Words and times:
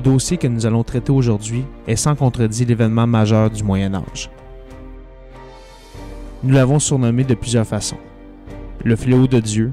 Le 0.00 0.04
dossier 0.04 0.38
que 0.38 0.46
nous 0.46 0.64
allons 0.64 0.82
traiter 0.82 1.12
aujourd'hui 1.12 1.62
est 1.86 1.94
sans 1.94 2.16
contredit 2.16 2.64
l'événement 2.64 3.06
majeur 3.06 3.50
du 3.50 3.62
Moyen 3.62 3.92
Âge. 3.94 4.30
Nous 6.42 6.54
l'avons 6.54 6.78
surnommé 6.78 7.22
de 7.22 7.34
plusieurs 7.34 7.66
façons. 7.66 7.98
Le 8.82 8.96
fléau 8.96 9.26
de 9.26 9.40
Dieu, 9.40 9.72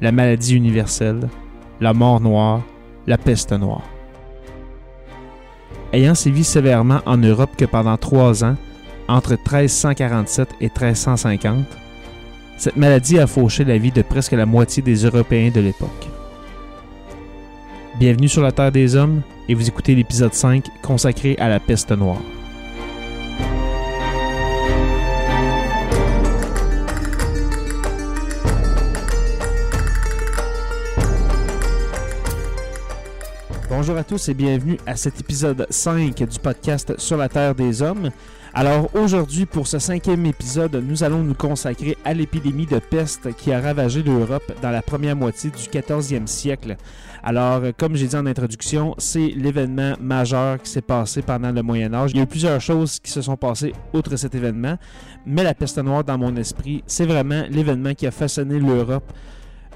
la 0.00 0.12
maladie 0.12 0.54
universelle, 0.54 1.28
la 1.80 1.92
mort 1.92 2.20
noire, 2.20 2.62
la 3.08 3.18
peste 3.18 3.50
noire. 3.50 3.82
Ayant 5.92 6.14
sévi 6.14 6.44
sévèrement 6.44 7.00
en 7.04 7.16
Europe 7.16 7.56
que 7.58 7.64
pendant 7.64 7.96
trois 7.96 8.44
ans, 8.44 8.54
entre 9.08 9.30
1347 9.30 10.48
et 10.60 10.66
1350, 10.66 11.66
cette 12.56 12.76
maladie 12.76 13.18
a 13.18 13.26
fauché 13.26 13.64
la 13.64 13.78
vie 13.78 13.90
de 13.90 14.02
presque 14.02 14.30
la 14.30 14.46
moitié 14.46 14.80
des 14.80 15.04
Européens 15.04 15.50
de 15.52 15.60
l'époque. 15.60 16.08
Bienvenue 17.98 18.28
sur 18.28 18.42
la 18.42 18.52
Terre 18.52 18.70
des 18.70 18.94
Hommes 18.94 19.22
et 19.48 19.54
vous 19.54 19.68
écoutez 19.68 19.94
l'épisode 19.94 20.34
5 20.34 20.64
consacré 20.82 21.36
à 21.38 21.48
la 21.48 21.60
peste 21.60 21.92
noire. 21.92 22.20
Bonjour 33.68 33.96
à 33.98 34.04
tous 34.04 34.28
et 34.28 34.34
bienvenue 34.34 34.78
à 34.86 34.96
cet 34.96 35.20
épisode 35.20 35.66
5 35.70 36.16
du 36.24 36.38
podcast 36.38 36.98
Sur 36.98 37.18
la 37.18 37.28
Terre 37.28 37.54
des 37.54 37.82
Hommes. 37.82 38.10
Alors 38.54 38.88
aujourd'hui, 38.94 39.44
pour 39.44 39.66
ce 39.66 39.78
cinquième 39.78 40.24
épisode, 40.24 40.74
nous 40.76 41.04
allons 41.04 41.22
nous 41.22 41.34
consacrer 41.34 41.98
à 42.06 42.14
l'épidémie 42.14 42.64
de 42.64 42.78
peste 42.78 43.34
qui 43.34 43.52
a 43.52 43.60
ravagé 43.60 44.02
l'Europe 44.02 44.50
dans 44.62 44.70
la 44.70 44.80
première 44.80 45.14
moitié 45.14 45.50
du 45.50 45.68
14e 45.68 46.26
siècle. 46.26 46.78
Alors, 47.28 47.60
comme 47.76 47.96
j'ai 47.96 48.06
dit 48.06 48.14
en 48.14 48.24
introduction, 48.24 48.94
c'est 48.98 49.32
l'événement 49.34 49.94
majeur 50.00 50.62
qui 50.62 50.70
s'est 50.70 50.80
passé 50.80 51.22
pendant 51.22 51.50
le 51.50 51.60
Moyen 51.60 51.92
Âge. 51.92 52.12
Il 52.14 52.18
y 52.18 52.20
a 52.20 52.22
eu 52.22 52.26
plusieurs 52.28 52.60
choses 52.60 53.00
qui 53.00 53.10
se 53.10 53.20
sont 53.20 53.36
passées 53.36 53.72
outre 53.92 54.14
cet 54.14 54.36
événement, 54.36 54.76
mais 55.26 55.42
la 55.42 55.52
peste 55.52 55.78
noire, 55.78 56.04
dans 56.04 56.16
mon 56.16 56.36
esprit, 56.36 56.84
c'est 56.86 57.04
vraiment 57.04 57.42
l'événement 57.50 57.94
qui 57.94 58.06
a 58.06 58.12
façonné 58.12 58.60
l'Europe 58.60 59.12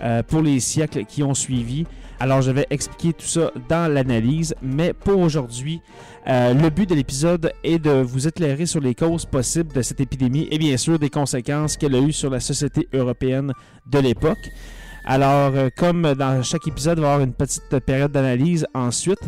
euh, 0.01 0.23
pour 0.23 0.43
les 0.43 0.61
siècles 0.61 1.05
qui 1.07 1.25
ont 1.25 1.35
suivi. 1.35 1.87
Alors, 2.21 2.41
je 2.41 2.53
vais 2.53 2.69
expliquer 2.71 3.15
tout 3.15 3.27
ça 3.27 3.51
dans 3.69 3.93
l'analyse, 3.93 4.55
mais 4.63 4.93
pour 4.93 5.19
aujourd'hui, 5.19 5.83
euh, 6.29 6.55
le 6.55 6.71
but 6.71 6.89
de 6.89 6.95
l'épisode 6.95 7.53
est 7.65 7.81
de 7.81 8.01
vous 8.01 8.29
éclairer 8.29 8.67
sur 8.67 8.81
les 8.81 8.95
causes 8.95 9.27
possibles 9.27 9.73
de 9.73 9.83
cette 9.83 9.99
épidémie 9.99 10.47
et 10.53 10.59
bien 10.59 10.77
sûr 10.77 11.01
des 11.01 11.11
conséquences 11.11 11.77
qu'elle 11.77 11.97
a 11.97 11.99
eues 11.99 12.13
sur 12.13 12.31
la 12.31 12.39
société 12.39 12.87
européenne 12.93 13.53
de 13.91 13.99
l'époque. 13.99 14.51
Alors, 15.05 15.53
euh, 15.55 15.69
comme 15.77 16.15
dans 16.15 16.43
chaque 16.43 16.67
épisode, 16.69 16.99
il 16.99 17.03
va 17.03 17.09
y 17.09 17.11
avoir 17.13 17.27
une 17.27 17.33
petite 17.33 17.79
période 17.81 18.13
d'analyse 18.13 18.67
ensuite. 18.75 19.21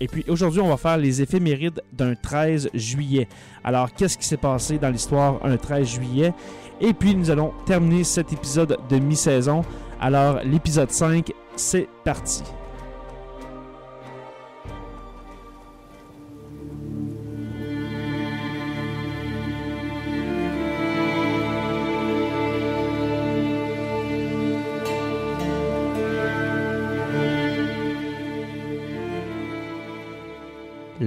Et 0.00 0.06
puis 0.06 0.24
aujourd'hui, 0.28 0.60
on 0.60 0.68
va 0.68 0.76
faire 0.76 0.96
les 0.96 1.20
éphémérides 1.22 1.82
d'un 1.92 2.14
13 2.14 2.70
juillet. 2.74 3.28
Alors, 3.64 3.92
qu'est-ce 3.92 4.16
qui 4.16 4.24
s'est 4.24 4.36
passé 4.36 4.78
dans 4.78 4.90
l'histoire 4.90 5.40
un 5.44 5.56
13 5.56 5.86
juillet? 5.86 6.32
Et 6.80 6.92
puis, 6.92 7.14
nous 7.14 7.30
allons 7.30 7.52
terminer 7.66 8.04
cet 8.04 8.32
épisode 8.32 8.78
de 8.88 8.98
mi-saison. 8.98 9.62
Alors, 10.00 10.40
l'épisode 10.44 10.90
5, 10.90 11.32
c'est 11.56 11.88
parti. 12.04 12.44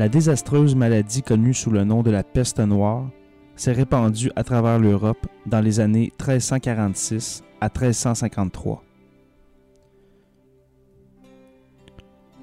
La 0.02 0.10
désastreuse 0.10 0.74
maladie 0.74 1.22
connue 1.22 1.54
sous 1.54 1.70
le 1.70 1.84
nom 1.84 2.02
de 2.02 2.10
la 2.10 2.24
peste 2.24 2.60
noire 2.60 3.08
s'est 3.56 3.72
répandue 3.72 4.32
à 4.36 4.44
travers 4.44 4.80
l'Europe 4.80 5.28
dans 5.46 5.62
les 5.62 5.80
années 5.80 6.12
1346 6.20 7.44
à 7.62 7.66
1353. 7.66 8.84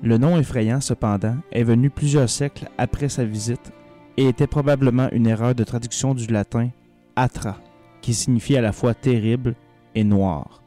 Le 0.04 0.18
nom 0.18 0.38
effrayant, 0.38 0.80
cependant, 0.80 1.34
est 1.50 1.64
venu 1.64 1.90
plusieurs 1.90 2.30
siècles 2.30 2.68
après 2.78 3.08
sa 3.08 3.24
visite 3.24 3.72
et 4.16 4.28
était 4.28 4.46
probablement 4.46 5.10
une 5.10 5.26
erreur 5.26 5.56
de 5.56 5.64
traduction 5.64 6.14
du 6.14 6.28
latin 6.28 6.70
atra, 7.16 7.56
qui 8.02 8.14
signifie 8.14 8.56
à 8.56 8.60
la 8.60 8.70
fois 8.70 8.94
terrible 8.94 9.56
et 9.96 10.04
noir. 10.04 10.62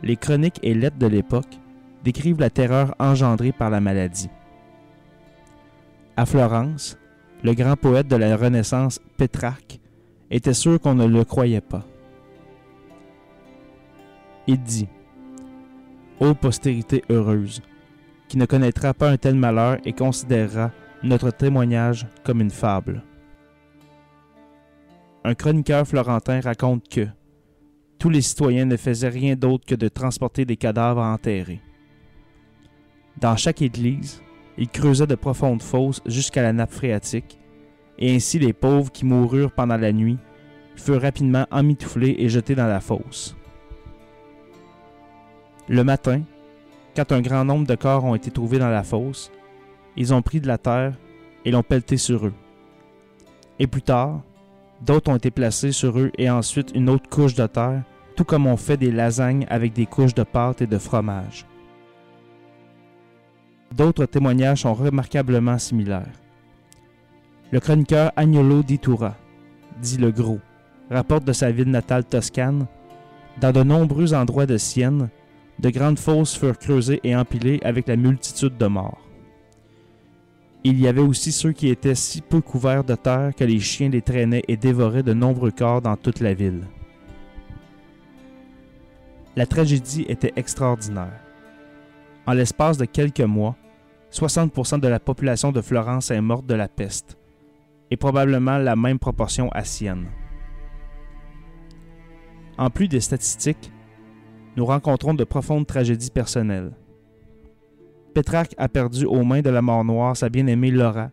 Les 0.00 0.16
chroniques 0.16 0.60
et 0.62 0.72
lettres 0.72 0.98
de 0.98 1.08
l'époque 1.08 1.59
décrivent 2.04 2.40
la 2.40 2.50
terreur 2.50 2.94
engendrée 2.98 3.52
par 3.52 3.70
la 3.70 3.80
maladie. 3.80 4.30
À 6.16 6.26
Florence, 6.26 6.98
le 7.42 7.54
grand 7.54 7.76
poète 7.76 8.08
de 8.08 8.16
la 8.16 8.36
Renaissance, 8.36 9.00
Pétrarque, 9.16 9.80
était 10.30 10.54
sûr 10.54 10.80
qu'on 10.80 10.94
ne 10.94 11.06
le 11.06 11.24
croyait 11.24 11.60
pas. 11.60 11.84
Il 14.46 14.62
dit 14.62 14.88
Ô 16.20 16.34
postérité 16.34 17.02
heureuse, 17.08 17.62
qui 18.28 18.36
ne 18.36 18.46
connaîtra 18.46 18.92
pas 18.94 19.10
un 19.10 19.16
tel 19.16 19.34
malheur 19.34 19.78
et 19.84 19.92
considérera 19.92 20.70
notre 21.02 21.30
témoignage 21.30 22.06
comme 22.24 22.40
une 22.40 22.50
fable. 22.50 23.02
Un 25.24 25.34
chroniqueur 25.34 25.86
florentin 25.86 26.40
raconte 26.40 26.88
que 26.88 27.06
tous 27.98 28.08
les 28.08 28.22
citoyens 28.22 28.64
ne 28.64 28.76
faisaient 28.76 29.08
rien 29.08 29.34
d'autre 29.36 29.66
que 29.66 29.74
de 29.74 29.88
transporter 29.88 30.44
des 30.44 30.56
cadavres 30.56 31.02
enterrés. 31.02 31.60
Dans 33.18 33.36
chaque 33.36 33.62
église, 33.62 34.22
ils 34.58 34.68
creusaient 34.68 35.06
de 35.06 35.14
profondes 35.14 35.62
fosses 35.62 36.02
jusqu'à 36.06 36.42
la 36.42 36.52
nappe 36.52 36.72
phréatique, 36.72 37.38
et 37.98 38.14
ainsi 38.14 38.38
les 38.38 38.52
pauvres 38.52 38.90
qui 38.90 39.04
moururent 39.04 39.52
pendant 39.52 39.76
la 39.76 39.92
nuit 39.92 40.18
furent 40.76 41.02
rapidement 41.02 41.46
emmitouflés 41.50 42.16
et 42.18 42.28
jetés 42.28 42.54
dans 42.54 42.66
la 42.66 42.80
fosse. 42.80 43.36
Le 45.68 45.84
matin, 45.84 46.22
quand 46.96 47.12
un 47.12 47.20
grand 47.20 47.44
nombre 47.44 47.66
de 47.66 47.74
corps 47.74 48.04
ont 48.04 48.14
été 48.14 48.30
trouvés 48.30 48.58
dans 48.58 48.70
la 48.70 48.82
fosse, 48.82 49.30
ils 49.96 50.12
ont 50.14 50.22
pris 50.22 50.40
de 50.40 50.48
la 50.48 50.58
terre 50.58 50.94
et 51.44 51.50
l'ont 51.50 51.62
pelleté 51.62 51.96
sur 51.96 52.26
eux. 52.26 52.34
Et 53.58 53.66
plus 53.66 53.82
tard, 53.82 54.22
d'autres 54.80 55.10
ont 55.10 55.16
été 55.16 55.30
placés 55.30 55.72
sur 55.72 55.98
eux 55.98 56.10
et 56.16 56.30
ensuite 56.30 56.72
une 56.74 56.88
autre 56.88 57.08
couche 57.08 57.34
de 57.34 57.46
terre, 57.46 57.82
tout 58.16 58.24
comme 58.24 58.46
on 58.46 58.56
fait 58.56 58.76
des 58.76 58.90
lasagnes 58.90 59.46
avec 59.48 59.72
des 59.72 59.86
couches 59.86 60.14
de 60.14 60.22
pâte 60.22 60.62
et 60.62 60.66
de 60.66 60.78
fromage. 60.78 61.46
D'autres 63.76 64.06
témoignages 64.06 64.62
sont 64.62 64.74
remarquablement 64.74 65.58
similaires. 65.58 66.12
Le 67.52 67.60
chroniqueur 67.60 68.12
Agnolo 68.16 68.62
di 68.62 68.78
Tura, 68.78 69.16
dit 69.80 69.96
le 69.96 70.10
Gros, 70.10 70.40
rapporte 70.90 71.24
de 71.24 71.32
sa 71.32 71.50
ville 71.50 71.70
natale 71.70 72.04
toscane 72.04 72.66
Dans 73.40 73.52
de 73.52 73.62
nombreux 73.62 74.12
endroits 74.12 74.46
de 74.46 74.56
Sienne, 74.56 75.08
de 75.58 75.70
grandes 75.70 75.98
fosses 75.98 76.36
furent 76.36 76.58
creusées 76.58 77.00
et 77.04 77.14
empilées 77.14 77.60
avec 77.62 77.86
la 77.86 77.96
multitude 77.96 78.56
de 78.56 78.66
morts. 78.66 79.00
Il 80.62 80.78
y 80.78 80.88
avait 80.88 81.00
aussi 81.00 81.32
ceux 81.32 81.52
qui 81.52 81.68
étaient 81.68 81.94
si 81.94 82.20
peu 82.20 82.40
couverts 82.40 82.84
de 82.84 82.94
terre 82.94 83.32
que 83.34 83.44
les 83.44 83.60
chiens 83.60 83.88
les 83.88 84.02
traînaient 84.02 84.44
et 84.46 84.56
dévoraient 84.56 85.02
de 85.02 85.14
nombreux 85.14 85.52
corps 85.52 85.80
dans 85.80 85.96
toute 85.96 86.20
la 86.20 86.34
ville. 86.34 86.64
La 89.36 89.46
tragédie 89.46 90.04
était 90.08 90.32
extraordinaire. 90.36 91.20
En 92.26 92.32
l'espace 92.32 92.76
de 92.76 92.84
quelques 92.84 93.20
mois, 93.20 93.56
60% 94.12 94.80
de 94.80 94.88
la 94.88 94.98
population 94.98 95.52
de 95.52 95.60
Florence 95.60 96.10
est 96.10 96.20
morte 96.20 96.46
de 96.46 96.54
la 96.54 96.68
peste, 96.68 97.16
et 97.90 97.96
probablement 97.96 98.58
la 98.58 98.76
même 98.76 98.98
proportion 98.98 99.48
à 99.50 99.64
Sienne. 99.64 100.08
En 102.58 102.70
plus 102.70 102.88
des 102.88 103.00
statistiques, 103.00 103.72
nous 104.56 104.66
rencontrons 104.66 105.14
de 105.14 105.24
profondes 105.24 105.66
tragédies 105.66 106.10
personnelles. 106.10 106.72
Pétrarque 108.14 108.54
a 108.58 108.68
perdu 108.68 109.06
aux 109.06 109.22
mains 109.24 109.40
de 109.40 109.50
la 109.50 109.62
mort 109.62 109.84
noire 109.84 110.16
sa 110.16 110.28
bien-aimée 110.28 110.70
Laura, 110.70 111.10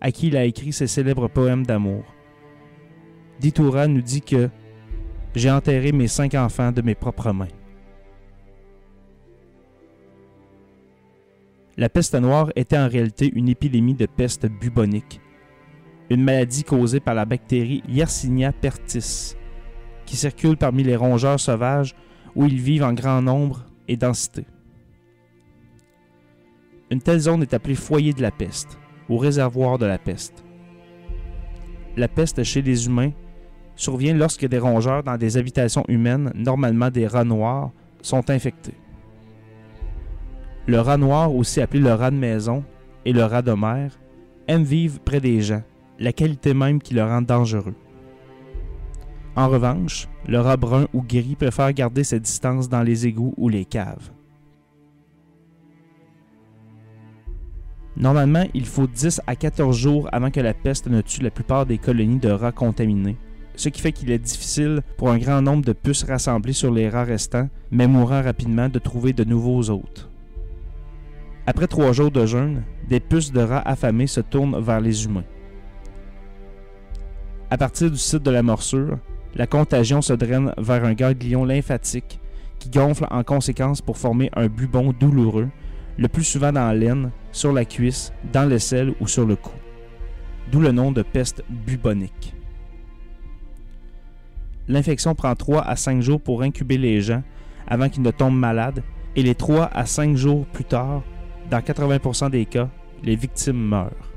à 0.00 0.10
qui 0.10 0.28
il 0.28 0.36
a 0.36 0.44
écrit 0.44 0.72
ses 0.72 0.86
célèbres 0.86 1.28
poèmes 1.28 1.66
d'amour. 1.66 2.04
Ditoura 3.40 3.86
nous 3.86 4.00
dit 4.00 4.22
que 4.22 4.48
j'ai 5.34 5.50
enterré 5.50 5.92
mes 5.92 6.08
cinq 6.08 6.34
enfants 6.34 6.72
de 6.72 6.82
mes 6.82 6.94
propres 6.94 7.32
mains. 7.32 7.48
La 11.78 11.88
peste 11.88 12.16
noire 12.16 12.50
était 12.56 12.76
en 12.76 12.88
réalité 12.88 13.30
une 13.32 13.48
épidémie 13.48 13.94
de 13.94 14.06
peste 14.06 14.46
bubonique, 14.46 15.20
une 16.10 16.24
maladie 16.24 16.64
causée 16.64 16.98
par 16.98 17.14
la 17.14 17.24
bactérie 17.24 17.84
Yersinia 17.88 18.50
pertis, 18.50 19.36
qui 20.04 20.16
circule 20.16 20.56
parmi 20.56 20.82
les 20.82 20.96
rongeurs 20.96 21.38
sauvages 21.38 21.94
où 22.34 22.46
ils 22.46 22.60
vivent 22.60 22.82
en 22.82 22.94
grand 22.94 23.22
nombre 23.22 23.64
et 23.86 23.96
densité. 23.96 24.44
Une 26.90 27.00
telle 27.00 27.20
zone 27.20 27.42
est 27.42 27.54
appelée 27.54 27.76
foyer 27.76 28.12
de 28.12 28.22
la 28.22 28.32
peste 28.32 28.76
ou 29.08 29.16
réservoir 29.16 29.78
de 29.78 29.86
la 29.86 29.98
peste. 29.98 30.44
La 31.96 32.08
peste 32.08 32.42
chez 32.42 32.60
les 32.60 32.86
humains 32.86 33.12
survient 33.76 34.14
lorsque 34.14 34.48
des 34.48 34.58
rongeurs 34.58 35.04
dans 35.04 35.16
des 35.16 35.36
habitations 35.36 35.84
humaines, 35.86 36.32
normalement 36.34 36.90
des 36.90 37.06
rats 37.06 37.22
noirs, 37.22 37.70
sont 38.02 38.30
infectés. 38.30 38.74
Le 40.68 40.80
rat 40.80 40.98
noir, 40.98 41.34
aussi 41.34 41.62
appelé 41.62 41.80
le 41.80 41.94
rat 41.94 42.10
de 42.10 42.16
maison 42.16 42.62
et 43.06 43.14
le 43.14 43.24
rat 43.24 43.40
de 43.40 43.52
mer, 43.52 43.98
aime 44.48 44.64
vivre 44.64 45.00
près 45.00 45.18
des 45.18 45.40
gens, 45.40 45.62
la 45.98 46.12
qualité 46.12 46.52
même 46.52 46.78
qui 46.78 46.92
le 46.92 47.02
rend 47.02 47.22
dangereux. 47.22 47.74
En 49.34 49.48
revanche, 49.48 50.08
le 50.26 50.38
rat 50.40 50.58
brun 50.58 50.86
ou 50.92 51.02
gris 51.02 51.36
préfère 51.36 51.72
garder 51.72 52.04
ses 52.04 52.20
distances 52.20 52.68
dans 52.68 52.82
les 52.82 53.06
égouts 53.06 53.32
ou 53.38 53.48
les 53.48 53.64
caves. 53.64 54.10
Normalement, 57.96 58.44
il 58.52 58.66
faut 58.66 58.86
10 58.86 59.22
à 59.26 59.36
14 59.36 59.74
jours 59.74 60.06
avant 60.12 60.30
que 60.30 60.40
la 60.40 60.52
peste 60.52 60.86
ne 60.86 61.00
tue 61.00 61.22
la 61.22 61.30
plupart 61.30 61.64
des 61.64 61.78
colonies 61.78 62.18
de 62.18 62.28
rats 62.28 62.52
contaminés, 62.52 63.16
ce 63.56 63.70
qui 63.70 63.80
fait 63.80 63.92
qu'il 63.92 64.10
est 64.10 64.18
difficile 64.18 64.82
pour 64.98 65.08
un 65.08 65.16
grand 65.16 65.40
nombre 65.40 65.64
de 65.64 65.72
puces 65.72 66.04
rassemblées 66.04 66.52
sur 66.52 66.70
les 66.70 66.90
rats 66.90 67.04
restants, 67.04 67.48
mais 67.70 67.86
mourant 67.86 68.22
rapidement, 68.22 68.68
de 68.68 68.78
trouver 68.78 69.14
de 69.14 69.24
nouveaux 69.24 69.70
hôtes. 69.70 70.07
Après 71.50 71.66
trois 71.66 71.92
jours 71.92 72.10
de 72.10 72.26
jeûne, 72.26 72.62
des 72.90 73.00
puces 73.00 73.32
de 73.32 73.40
rats 73.40 73.66
affamés 73.66 74.06
se 74.06 74.20
tournent 74.20 74.60
vers 74.60 74.82
les 74.82 75.06
humains. 75.06 75.24
À 77.50 77.56
partir 77.56 77.90
du 77.90 77.96
site 77.96 78.22
de 78.22 78.30
la 78.30 78.42
morsure, 78.42 78.98
la 79.34 79.46
contagion 79.46 80.02
se 80.02 80.12
draine 80.12 80.52
vers 80.58 80.84
un 80.84 80.92
ganglion 80.92 81.46
lymphatique 81.46 82.20
qui 82.58 82.68
gonfle 82.68 83.06
en 83.10 83.24
conséquence 83.24 83.80
pour 83.80 83.96
former 83.96 84.30
un 84.36 84.48
bubon 84.48 84.92
douloureux, 84.92 85.48
le 85.96 86.08
plus 86.08 86.24
souvent 86.24 86.52
dans 86.52 86.70
l'aine, 86.70 87.12
sur 87.32 87.54
la 87.54 87.64
cuisse, 87.64 88.12
dans 88.30 88.46
l'aisselle 88.46 88.92
ou 89.00 89.08
sur 89.08 89.24
le 89.24 89.36
cou. 89.36 89.56
D'où 90.52 90.60
le 90.60 90.70
nom 90.70 90.92
de 90.92 91.00
peste 91.00 91.42
bubonique. 91.48 92.34
L'infection 94.68 95.14
prend 95.14 95.34
3 95.34 95.62
à 95.62 95.76
5 95.76 96.02
jours 96.02 96.20
pour 96.20 96.42
incuber 96.42 96.76
les 96.76 97.00
gens 97.00 97.22
avant 97.66 97.88
qu'ils 97.88 98.02
ne 98.02 98.10
tombent 98.10 98.38
malades 98.38 98.82
et 99.16 99.22
les 99.22 99.34
3 99.34 99.64
à 99.72 99.86
5 99.86 100.14
jours 100.14 100.44
plus 100.44 100.64
tard, 100.64 101.02
dans 101.50 101.60
80% 101.60 102.30
des 102.30 102.46
cas, 102.46 102.68
les 103.02 103.16
victimes 103.16 103.56
meurent. 103.56 104.12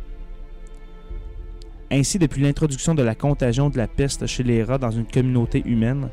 Ainsi, 1.92 2.20
depuis 2.20 2.42
l'introduction 2.42 2.96
de 2.96 3.04
la 3.04 3.16
contagion 3.16 3.70
de 3.70 3.78
la 3.78 3.88
peste 3.88 4.26
chez 4.26 4.44
les 4.44 4.64
rats 4.64 4.78
dans 4.78 4.92
une 4.92 5.06
communauté 5.06 5.62
humaine, 5.66 6.10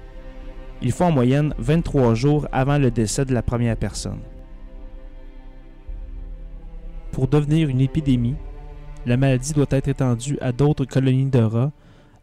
il 0.83 0.93
faut 0.93 1.05
en 1.05 1.13
moyenne 1.13 1.55
23 1.59 2.15
jours 2.15 2.49
avant 2.53 2.79
le 2.79 2.91
décès 2.91 3.25
de 3.25 3.35
la 3.35 3.43
première 3.43 3.77
personne. 3.77 4.21
Pour 7.13 7.29
devenir 7.29 7.69
une 7.69 7.81
épidémie, 7.81 8.37
la 9.07 9.17
maladie 9.17 9.53
doit 9.53 9.67
être 9.71 9.89
étendue 9.89 10.39
à 10.41 10.53
d'autres 10.53 10.85
colonies 10.85 11.31
de 11.31 11.41
rats 11.41 11.73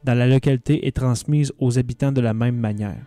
dans 0.04 0.14
la 0.14 0.28
localité 0.28 0.88
et 0.88 0.92
transmise 0.92 1.52
aux 1.60 1.80
habitants 1.80 2.12
de 2.12 2.22
la 2.22 2.34
même 2.34 2.58
manière. 2.58 3.02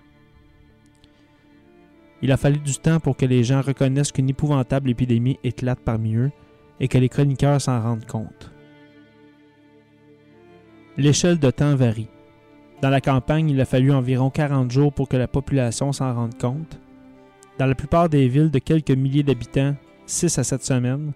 Il 2.22 2.32
a 2.32 2.36
fallu 2.36 2.58
du 2.58 2.74
temps 2.74 3.00
pour 3.00 3.16
que 3.16 3.26
les 3.26 3.44
gens 3.44 3.60
reconnaissent 3.60 4.12
qu'une 4.12 4.30
épouvantable 4.30 4.90
épidémie 4.90 5.38
éclate 5.44 5.80
parmi 5.84 6.16
eux 6.16 6.32
et 6.80 6.88
que 6.88 6.98
les 6.98 7.08
chroniqueurs 7.08 7.60
s'en 7.60 7.80
rendent 7.80 8.06
compte. 8.06 8.52
L'échelle 10.96 11.38
de 11.38 11.50
temps 11.50 11.76
varie. 11.76 12.08
Dans 12.82 12.90
la 12.90 13.00
campagne, 13.00 13.50
il 13.50 13.60
a 13.60 13.64
fallu 13.64 13.92
environ 13.92 14.30
40 14.30 14.70
jours 14.70 14.92
pour 14.92 15.08
que 15.08 15.16
la 15.16 15.28
population 15.28 15.92
s'en 15.92 16.12
rende 16.12 16.38
compte. 16.38 16.80
Dans 17.58 17.66
la 17.66 17.74
plupart 17.74 18.08
des 18.08 18.28
villes 18.28 18.50
de 18.50 18.58
quelques 18.58 18.90
milliers 18.90 19.22
d'habitants, 19.22 19.76
6 20.06 20.38
à 20.38 20.44
7 20.44 20.64
semaines. 20.64 21.12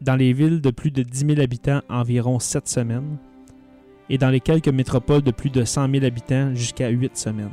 Dans 0.00 0.16
les 0.16 0.32
villes 0.32 0.60
de 0.60 0.70
plus 0.70 0.90
de 0.90 1.02
10 1.02 1.26
000 1.26 1.40
habitants, 1.40 1.80
environ 1.88 2.38
7 2.38 2.68
semaines. 2.68 3.18
Et 4.10 4.18
dans 4.18 4.30
les 4.30 4.40
quelques 4.40 4.68
métropoles 4.68 5.22
de 5.22 5.30
plus 5.30 5.50
de 5.50 5.64
100 5.64 5.90
000 5.90 6.04
habitants, 6.04 6.54
jusqu'à 6.54 6.88
8 6.88 7.16
semaines. 7.16 7.50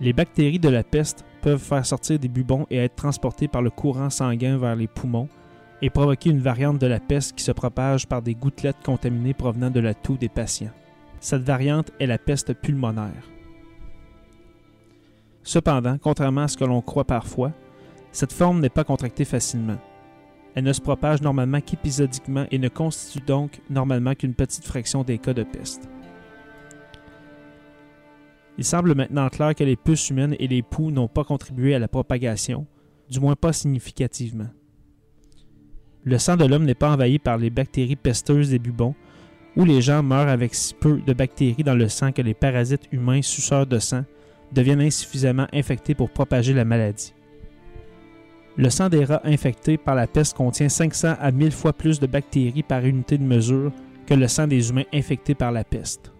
Les 0.00 0.12
bactéries 0.12 0.58
de 0.58 0.68
la 0.68 0.82
peste 0.82 1.24
peuvent 1.42 1.60
faire 1.62 1.86
sortir 1.86 2.18
des 2.18 2.28
bubons 2.28 2.66
et 2.70 2.78
être 2.78 2.96
transportées 2.96 3.48
par 3.48 3.62
le 3.62 3.70
courant 3.70 4.10
sanguin 4.10 4.58
vers 4.58 4.76
les 4.76 4.88
poumons 4.88 5.28
et 5.82 5.90
provoquer 5.90 6.30
une 6.30 6.40
variante 6.40 6.78
de 6.78 6.86
la 6.86 7.00
peste 7.00 7.36
qui 7.36 7.44
se 7.44 7.52
propage 7.52 8.06
par 8.06 8.22
des 8.22 8.34
gouttelettes 8.34 8.82
contaminées 8.84 9.34
provenant 9.34 9.70
de 9.70 9.80
la 9.80 9.94
toux 9.94 10.16
des 10.16 10.28
patients. 10.28 10.70
Cette 11.20 11.42
variante 11.42 11.90
est 12.00 12.06
la 12.06 12.18
peste 12.18 12.54
pulmonaire. 12.54 13.28
Cependant, 15.42 15.98
contrairement 15.98 16.42
à 16.42 16.48
ce 16.48 16.56
que 16.56 16.64
l'on 16.64 16.82
croit 16.82 17.04
parfois, 17.04 17.52
cette 18.12 18.32
forme 18.32 18.60
n'est 18.60 18.68
pas 18.68 18.84
contractée 18.84 19.24
facilement. 19.24 19.78
Elle 20.54 20.64
ne 20.64 20.72
se 20.72 20.80
propage 20.80 21.22
normalement 21.22 21.60
qu'épisodiquement 21.60 22.46
et 22.50 22.58
ne 22.58 22.68
constitue 22.68 23.24
donc 23.24 23.60
normalement 23.70 24.14
qu'une 24.14 24.34
petite 24.34 24.64
fraction 24.64 25.02
des 25.02 25.18
cas 25.18 25.32
de 25.32 25.42
peste. 25.42 25.88
Il 28.58 28.64
semble 28.64 28.94
maintenant 28.94 29.28
clair 29.28 29.54
que 29.54 29.64
les 29.64 29.76
puces 29.76 30.10
humaines 30.10 30.36
et 30.38 30.46
les 30.46 30.62
poux 30.62 30.90
n'ont 30.90 31.08
pas 31.08 31.24
contribué 31.24 31.74
à 31.74 31.78
la 31.78 31.88
propagation, 31.88 32.66
du 33.10 33.20
moins 33.20 33.36
pas 33.36 33.52
significativement. 33.52 34.48
Le 36.04 36.18
sang 36.18 36.36
de 36.36 36.44
l'homme 36.44 36.64
n'est 36.64 36.74
pas 36.74 36.92
envahi 36.92 37.18
par 37.18 37.38
les 37.38 37.50
bactéries 37.50 37.96
pesteuses 37.96 38.50
des 38.50 38.58
bubons, 38.58 38.94
ou 39.56 39.64
les 39.64 39.80
gens 39.80 40.02
meurent 40.02 40.28
avec 40.28 40.54
si 40.54 40.74
peu 40.74 41.00
de 41.00 41.12
bactéries 41.12 41.62
dans 41.62 41.74
le 41.74 41.88
sang 41.88 42.12
que 42.12 42.22
les 42.22 42.34
parasites 42.34 42.88
humains 42.90 43.22
suceurs 43.22 43.66
de 43.66 43.78
sang 43.78 44.04
deviennent 44.52 44.80
insuffisamment 44.80 45.46
infectés 45.52 45.94
pour 45.94 46.10
propager 46.10 46.54
la 46.54 46.64
maladie. 46.64 47.14
Le 48.56 48.68
sang 48.68 48.88
des 48.88 49.04
rats 49.04 49.22
infectés 49.24 49.78
par 49.78 49.94
la 49.94 50.06
peste 50.06 50.36
contient 50.36 50.68
500 50.68 51.14
à 51.18 51.30
1000 51.30 51.52
fois 51.52 51.72
plus 51.72 52.00
de 52.00 52.06
bactéries 52.06 52.62
par 52.62 52.84
unité 52.84 53.16
de 53.16 53.24
mesure 53.24 53.72
que 54.06 54.14
le 54.14 54.28
sang 54.28 54.46
des 54.46 54.68
humains 54.68 54.84
infectés 54.92 55.34
par 55.34 55.52
la 55.52 55.64
peste. 55.64 56.12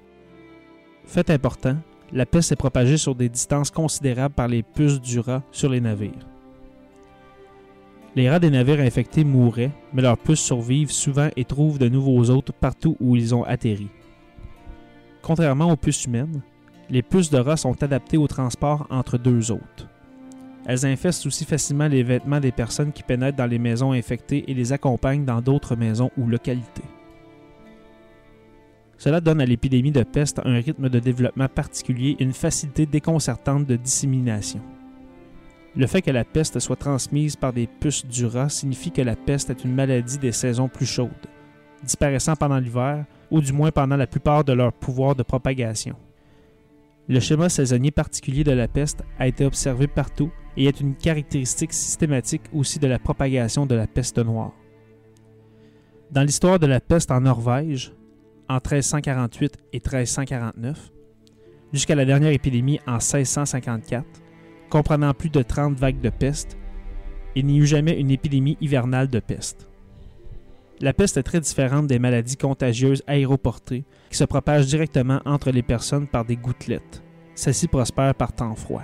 Fait 1.04 1.28
important, 1.30 1.76
la 2.12 2.26
peste 2.26 2.52
est 2.52 2.56
propagée 2.56 2.96
sur 2.96 3.14
des 3.14 3.28
distances 3.28 3.70
considérables 3.70 4.34
par 4.34 4.48
les 4.48 4.62
puces 4.62 5.00
du 5.00 5.18
rat 5.18 5.42
sur 5.50 5.70
les 5.70 5.80
navires. 5.80 6.26
Les 8.14 8.28
rats 8.28 8.38
des 8.38 8.50
navires 8.50 8.80
infectés 8.80 9.24
mouraient, 9.24 9.72
mais 9.94 10.02
leurs 10.02 10.18
puces 10.18 10.40
survivent 10.40 10.92
souvent 10.92 11.30
et 11.34 11.44
trouvent 11.44 11.78
de 11.78 11.88
nouveaux 11.88 12.28
hôtes 12.28 12.52
partout 12.52 12.96
où 13.00 13.16
ils 13.16 13.34
ont 13.34 13.44
atterri. 13.44 13.88
Contrairement 15.22 15.72
aux 15.72 15.76
puces 15.76 16.04
humaines, 16.04 16.42
les 16.90 17.02
puces 17.02 17.30
de 17.30 17.38
rats 17.38 17.56
sont 17.56 17.82
adaptées 17.82 18.18
au 18.18 18.26
transport 18.26 18.86
entre 18.90 19.16
deux 19.16 19.50
hôtes. 19.50 19.88
Elles 20.66 20.84
infestent 20.84 21.26
aussi 21.26 21.46
facilement 21.46 21.88
les 21.88 22.02
vêtements 22.02 22.38
des 22.38 22.52
personnes 22.52 22.92
qui 22.92 23.02
pénètrent 23.02 23.38
dans 23.38 23.46
les 23.46 23.58
maisons 23.58 23.92
infectées 23.92 24.44
et 24.46 24.54
les 24.54 24.72
accompagnent 24.72 25.24
dans 25.24 25.40
d'autres 25.40 25.74
maisons 25.74 26.10
ou 26.18 26.26
localités. 26.26 26.82
Cela 29.02 29.20
donne 29.20 29.40
à 29.40 29.44
l'épidémie 29.44 29.90
de 29.90 30.04
peste 30.04 30.40
un 30.44 30.60
rythme 30.60 30.88
de 30.88 31.00
développement 31.00 31.48
particulier 31.48 32.14
et 32.20 32.22
une 32.22 32.32
facilité 32.32 32.86
déconcertante 32.86 33.66
de 33.66 33.74
dissémination. 33.74 34.60
Le 35.74 35.88
fait 35.88 36.02
que 36.02 36.12
la 36.12 36.22
peste 36.24 36.60
soit 36.60 36.76
transmise 36.76 37.34
par 37.34 37.52
des 37.52 37.66
puces 37.66 38.06
du 38.06 38.26
rat 38.26 38.48
signifie 38.48 38.92
que 38.92 39.02
la 39.02 39.16
peste 39.16 39.50
est 39.50 39.64
une 39.64 39.74
maladie 39.74 40.18
des 40.18 40.30
saisons 40.30 40.68
plus 40.68 40.86
chaudes, 40.86 41.10
disparaissant 41.82 42.36
pendant 42.36 42.60
l'hiver 42.60 43.04
ou 43.32 43.40
du 43.40 43.52
moins 43.52 43.72
pendant 43.72 43.96
la 43.96 44.06
plupart 44.06 44.44
de 44.44 44.52
leur 44.52 44.72
pouvoir 44.72 45.16
de 45.16 45.24
propagation. 45.24 45.96
Le 47.08 47.18
schéma 47.18 47.48
saisonnier 47.48 47.90
particulier 47.90 48.44
de 48.44 48.52
la 48.52 48.68
peste 48.68 49.02
a 49.18 49.26
été 49.26 49.44
observé 49.44 49.88
partout 49.88 50.30
et 50.56 50.66
est 50.66 50.80
une 50.80 50.94
caractéristique 50.94 51.72
systématique 51.72 52.42
aussi 52.52 52.78
de 52.78 52.86
la 52.86 53.00
propagation 53.00 53.66
de 53.66 53.74
la 53.74 53.88
peste 53.88 54.18
noire. 54.18 54.52
Dans 56.12 56.22
l'histoire 56.22 56.60
de 56.60 56.68
la 56.68 56.78
peste 56.78 57.10
en 57.10 57.22
Norvège, 57.22 57.92
en 58.52 58.56
1348 58.56 59.56
et 59.72 59.76
1349, 59.78 60.92
jusqu'à 61.72 61.94
la 61.94 62.04
dernière 62.04 62.32
épidémie 62.32 62.80
en 62.86 62.98
1654, 62.98 64.04
comprenant 64.68 65.14
plus 65.14 65.30
de 65.30 65.42
30 65.42 65.78
vagues 65.78 66.00
de 66.00 66.10
peste, 66.10 66.58
il 67.34 67.46
n'y 67.46 67.58
eut 67.58 67.66
jamais 67.66 67.98
une 67.98 68.10
épidémie 68.10 68.58
hivernale 68.60 69.08
de 69.08 69.20
peste. 69.20 69.68
La 70.80 70.92
peste 70.92 71.16
est 71.16 71.22
très 71.22 71.40
différente 71.40 71.86
des 71.86 71.98
maladies 71.98 72.36
contagieuses 72.36 73.02
aéroportées 73.06 73.84
qui 74.10 74.16
se 74.16 74.24
propagent 74.24 74.66
directement 74.66 75.22
entre 75.24 75.50
les 75.50 75.62
personnes 75.62 76.06
par 76.06 76.24
des 76.24 76.36
gouttelettes. 76.36 77.02
Celles-ci 77.34 77.68
prospèrent 77.68 78.14
par 78.14 78.32
temps 78.32 78.54
froid. 78.54 78.82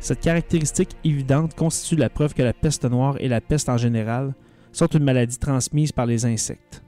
Cette 0.00 0.20
caractéristique 0.20 0.96
évidente 1.04 1.54
constitue 1.54 1.96
la 1.96 2.10
preuve 2.10 2.34
que 2.34 2.42
la 2.42 2.52
peste 2.52 2.84
noire 2.84 3.16
et 3.20 3.28
la 3.28 3.40
peste 3.40 3.68
en 3.68 3.76
général 3.76 4.34
sont 4.72 4.86
une 4.88 5.04
maladie 5.04 5.38
transmise 5.38 5.92
par 5.92 6.06
les 6.06 6.26
insectes. 6.26 6.83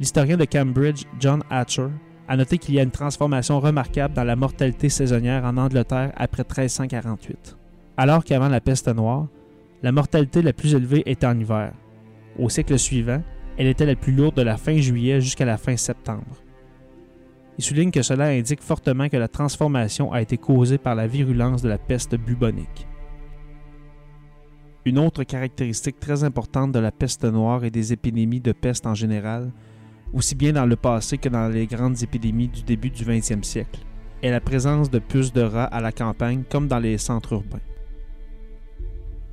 L'historien 0.00 0.38
de 0.38 0.46
Cambridge, 0.46 1.04
John 1.18 1.42
Hatcher, 1.50 1.88
a 2.26 2.34
noté 2.34 2.56
qu'il 2.56 2.74
y 2.74 2.80
a 2.80 2.82
une 2.82 2.90
transformation 2.90 3.60
remarquable 3.60 4.14
dans 4.14 4.24
la 4.24 4.34
mortalité 4.34 4.88
saisonnière 4.88 5.44
en 5.44 5.58
Angleterre 5.58 6.12
après 6.16 6.42
1348. 6.42 7.58
Alors 7.98 8.24
qu'avant 8.24 8.48
la 8.48 8.62
peste 8.62 8.88
noire, 8.88 9.26
la 9.82 9.92
mortalité 9.92 10.40
la 10.40 10.54
plus 10.54 10.74
élevée 10.74 11.02
était 11.04 11.26
en 11.26 11.38
hiver. 11.38 11.74
Au 12.38 12.48
siècle 12.48 12.78
suivant, 12.78 13.22
elle 13.58 13.66
était 13.66 13.84
la 13.84 13.94
plus 13.94 14.14
lourde 14.14 14.36
de 14.36 14.42
la 14.42 14.56
fin 14.56 14.78
juillet 14.78 15.20
jusqu'à 15.20 15.44
la 15.44 15.58
fin 15.58 15.76
septembre. 15.76 16.42
Il 17.58 17.64
souligne 17.64 17.90
que 17.90 18.00
cela 18.00 18.28
indique 18.28 18.62
fortement 18.62 19.10
que 19.10 19.18
la 19.18 19.28
transformation 19.28 20.14
a 20.14 20.22
été 20.22 20.38
causée 20.38 20.78
par 20.78 20.94
la 20.94 21.06
virulence 21.06 21.60
de 21.60 21.68
la 21.68 21.76
peste 21.76 22.14
bubonique. 22.14 22.86
Une 24.86 24.98
autre 24.98 25.24
caractéristique 25.24 26.00
très 26.00 26.24
importante 26.24 26.72
de 26.72 26.78
la 26.78 26.90
peste 26.90 27.24
noire 27.24 27.64
et 27.64 27.70
des 27.70 27.92
épidémies 27.92 28.40
de 28.40 28.52
peste 28.52 28.86
en 28.86 28.94
général 28.94 29.52
aussi 30.12 30.34
bien 30.34 30.52
dans 30.52 30.66
le 30.66 30.76
passé 30.76 31.18
que 31.18 31.28
dans 31.28 31.48
les 31.48 31.66
grandes 31.66 32.02
épidémies 32.02 32.48
du 32.48 32.62
début 32.62 32.90
du 32.90 33.04
20e 33.04 33.42
siècle, 33.42 33.80
est 34.22 34.30
la 34.30 34.40
présence 34.40 34.90
de 34.90 34.98
puces 34.98 35.32
de 35.32 35.42
rats 35.42 35.64
à 35.64 35.80
la 35.80 35.92
campagne 35.92 36.42
comme 36.50 36.68
dans 36.68 36.78
les 36.78 36.98
centres 36.98 37.32
urbains. 37.32 37.60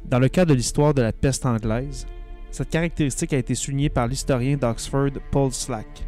Dans 0.05 0.19
le 0.19 0.29
cas 0.29 0.45
de 0.45 0.53
l'histoire 0.53 0.93
de 0.93 1.01
la 1.01 1.11
peste 1.11 1.45
anglaise, 1.45 2.07
cette 2.51 2.69
caractéristique 2.69 3.33
a 3.33 3.37
été 3.37 3.55
soulignée 3.55 3.89
par 3.89 4.07
l'historien 4.07 4.55
d'Oxford 4.55 5.11
Paul 5.31 5.51
Slack. 5.51 6.05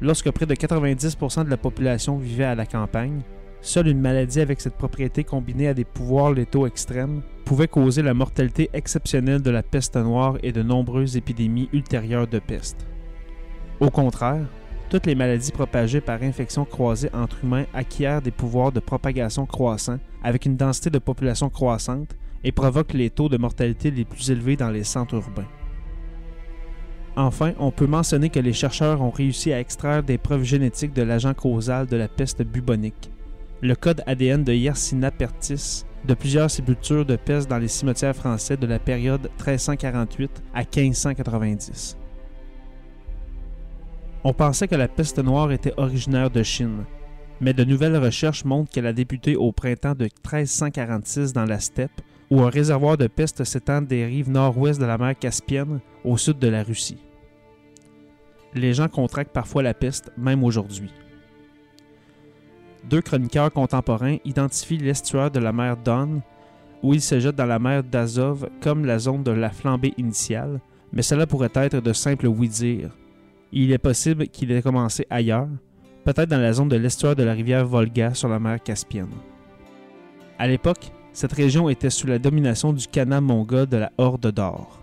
Lorsque 0.00 0.30
près 0.30 0.46
de 0.46 0.54
90% 0.54 1.44
de 1.44 1.50
la 1.50 1.56
population 1.56 2.16
vivait 2.16 2.44
à 2.44 2.54
la 2.54 2.64
campagne, 2.64 3.22
seule 3.60 3.88
une 3.88 4.00
maladie 4.00 4.40
avec 4.40 4.60
cette 4.60 4.76
propriété 4.76 5.24
combinée 5.24 5.68
à 5.68 5.74
des 5.74 5.84
pouvoirs 5.84 6.32
létaux 6.32 6.66
extrêmes 6.66 7.22
pouvait 7.44 7.68
causer 7.68 8.02
la 8.02 8.14
mortalité 8.14 8.70
exceptionnelle 8.72 9.42
de 9.42 9.50
la 9.50 9.62
peste 9.62 9.96
noire 9.96 10.38
et 10.42 10.52
de 10.52 10.62
nombreuses 10.62 11.16
épidémies 11.16 11.68
ultérieures 11.72 12.28
de 12.28 12.38
peste. 12.38 12.86
Au 13.80 13.88
contraire, 13.88 14.44
toutes 14.90 15.06
les 15.06 15.14
maladies 15.14 15.52
propagées 15.52 16.02
par 16.02 16.22
infection 16.22 16.66
croisée 16.66 17.08
entre 17.14 17.42
humains 17.42 17.64
acquièrent 17.72 18.20
des 18.20 18.30
pouvoirs 18.30 18.72
de 18.72 18.80
propagation 18.80 19.46
croissants 19.46 19.98
avec 20.22 20.44
une 20.44 20.56
densité 20.56 20.90
de 20.90 20.98
population 20.98 21.48
croissante 21.48 22.14
et 22.44 22.52
provoquent 22.52 22.92
les 22.92 23.08
taux 23.08 23.30
de 23.30 23.38
mortalité 23.38 23.90
les 23.90 24.04
plus 24.04 24.30
élevés 24.30 24.56
dans 24.56 24.70
les 24.70 24.84
centres 24.84 25.14
urbains. 25.14 25.48
Enfin, 27.16 27.52
on 27.58 27.70
peut 27.70 27.86
mentionner 27.86 28.28
que 28.28 28.38
les 28.38 28.52
chercheurs 28.52 29.00
ont 29.00 29.10
réussi 29.10 29.52
à 29.52 29.60
extraire 29.60 30.02
des 30.02 30.18
preuves 30.18 30.44
génétiques 30.44 30.92
de 30.92 31.02
l'agent 31.02 31.34
causal 31.34 31.86
de 31.86 31.96
la 31.96 32.08
peste 32.08 32.42
bubonique, 32.42 33.10
le 33.62 33.74
code 33.74 34.02
ADN 34.06 34.44
de 34.44 34.52
Yersinia 34.52 35.10
pertis 35.10 35.84
de 36.04 36.14
plusieurs 36.14 36.50
sépultures 36.50 37.04
de 37.04 37.16
peste 37.16 37.48
dans 37.48 37.58
les 37.58 37.68
cimetières 37.68 38.16
français 38.16 38.56
de 38.56 38.66
la 38.66 38.78
période 38.78 39.30
1348 39.38 40.42
à 40.54 40.60
1590. 40.60 41.99
On 44.22 44.34
pensait 44.34 44.68
que 44.68 44.74
la 44.74 44.88
peste 44.88 45.18
noire 45.18 45.50
était 45.50 45.72
originaire 45.78 46.30
de 46.30 46.42
Chine, 46.42 46.84
mais 47.40 47.54
de 47.54 47.64
nouvelles 47.64 47.96
recherches 47.96 48.44
montrent 48.44 48.70
qu'elle 48.70 48.86
a 48.86 48.92
débuté 48.92 49.34
au 49.34 49.50
printemps 49.50 49.94
de 49.94 50.04
1346 50.04 51.32
dans 51.32 51.46
la 51.46 51.58
steppe 51.58 52.02
où 52.30 52.42
un 52.42 52.50
réservoir 52.50 52.98
de 52.98 53.06
peste 53.06 53.44
s'étend 53.44 53.80
des 53.80 54.04
rives 54.04 54.30
nord-ouest 54.30 54.78
de 54.78 54.84
la 54.84 54.98
mer 54.98 55.18
Caspienne 55.18 55.80
au 56.04 56.18
sud 56.18 56.38
de 56.38 56.48
la 56.48 56.62
Russie. 56.62 57.02
Les 58.54 58.74
gens 58.74 58.88
contractent 58.88 59.32
parfois 59.32 59.62
la 59.62 59.74
peste, 59.74 60.12
même 60.18 60.44
aujourd'hui. 60.44 60.92
Deux 62.88 63.00
chroniqueurs 63.00 63.52
contemporains 63.52 64.18
identifient 64.24 64.78
l'estuaire 64.78 65.30
de 65.30 65.40
la 65.40 65.52
mer 65.52 65.76
Don, 65.78 66.20
où 66.82 66.92
il 66.92 67.00
se 67.00 67.20
jette 67.20 67.36
dans 67.36 67.46
la 67.46 67.58
mer 67.58 67.82
d'Azov 67.82 68.48
comme 68.60 68.84
la 68.84 68.98
zone 68.98 69.22
de 69.22 69.30
la 69.30 69.50
flambée 69.50 69.94
initiale, 69.96 70.60
mais 70.92 71.02
cela 71.02 71.26
pourrait 71.26 71.50
être 71.54 71.80
de 71.80 71.92
simples 71.92 72.26
oui-dire. 72.26 72.90
Il 73.52 73.72
est 73.72 73.78
possible 73.78 74.28
qu'il 74.28 74.52
ait 74.52 74.62
commencé 74.62 75.06
ailleurs, 75.10 75.48
peut-être 76.04 76.28
dans 76.28 76.40
la 76.40 76.52
zone 76.52 76.68
de 76.68 76.76
l'estuaire 76.76 77.16
de 77.16 77.24
la 77.24 77.32
rivière 77.32 77.66
Volga 77.66 78.14
sur 78.14 78.28
la 78.28 78.38
mer 78.38 78.62
Caspienne. 78.62 79.08
À 80.38 80.46
l'époque, 80.46 80.92
cette 81.12 81.32
région 81.32 81.68
était 81.68 81.90
sous 81.90 82.06
la 82.06 82.18
domination 82.18 82.72
du 82.72 82.86
Khanat 82.86 83.20
mongol 83.20 83.66
de 83.66 83.76
la 83.76 83.92
Horde 83.98 84.30
d'Or. 84.30 84.80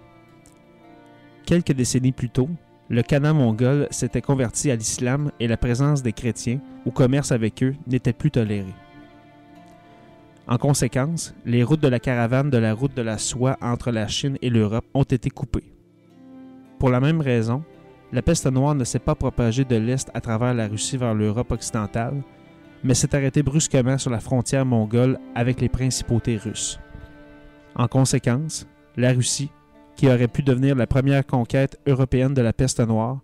Quelques 1.46 1.72
décennies 1.72 2.12
plus 2.12 2.30
tôt, 2.30 2.50
le 2.90 3.02
Khanat 3.02 3.34
mongol 3.34 3.88
s'était 3.90 4.22
converti 4.22 4.70
à 4.70 4.76
l'islam 4.76 5.32
et 5.40 5.48
la 5.48 5.58
présence 5.58 6.04
des 6.04 6.14
chrétiens 6.14 6.60
ou 6.86 6.92
commerce 6.92 7.32
avec 7.32 7.64
eux 7.64 7.76
n'était 7.88 8.14
plus 8.14 8.32
tolérée. 8.32 8.76
En 10.50 10.58
conséquence, 10.58 11.34
les 11.46 11.64
routes 11.64 11.82
de 11.82 11.88
la 11.88 12.00
caravane 12.00 12.50
de 12.50 12.58
la 12.58 12.74
route 12.74 12.96
de 12.96 13.02
la 13.02 13.18
soie 13.18 13.58
entre 13.62 13.92
la 13.92 14.08
Chine 14.08 14.38
et 14.42 14.50
l'Europe 14.50 14.86
ont 14.94 15.04
été 15.04 15.30
coupées. 15.30 15.74
Pour 16.80 16.90
la 16.90 17.00
même 17.00 17.20
raison, 17.20 17.64
la 18.12 18.22
peste 18.22 18.48
noire 18.48 18.76
ne 18.76 18.84
s'est 18.84 19.00
pas 19.00 19.16
propagée 19.16 19.66
de 19.66 19.76
l'Est 19.76 20.10
à 20.14 20.22
travers 20.22 20.54
la 20.54 20.68
Russie 20.68 20.98
vers 20.98 21.14
l'Europe 21.14 21.52
occidentale, 21.52 22.24
mais 22.84 22.94
s'est 22.94 23.16
arrêté 23.16 23.44
brusquement 23.44 23.98
sur 23.98 24.12
la 24.12 24.20
frontière 24.20 24.66
mongole 24.66 25.20
avec 25.36 25.60
les 25.60 25.70
principautés 25.70 26.38
russes. 26.38 26.80
En 27.76 27.88
conséquence, 27.88 28.66
la 28.96 29.12
Russie, 29.12 29.52
qui 29.96 30.08
aurait 30.08 30.28
pu 30.28 30.42
devenir 30.42 30.76
la 30.76 30.88
première 30.88 31.26
conquête 31.26 31.78
européenne 31.88 32.34
de 32.34 32.42
la 32.42 32.54
peste 32.54 32.80
noire, 32.80 33.20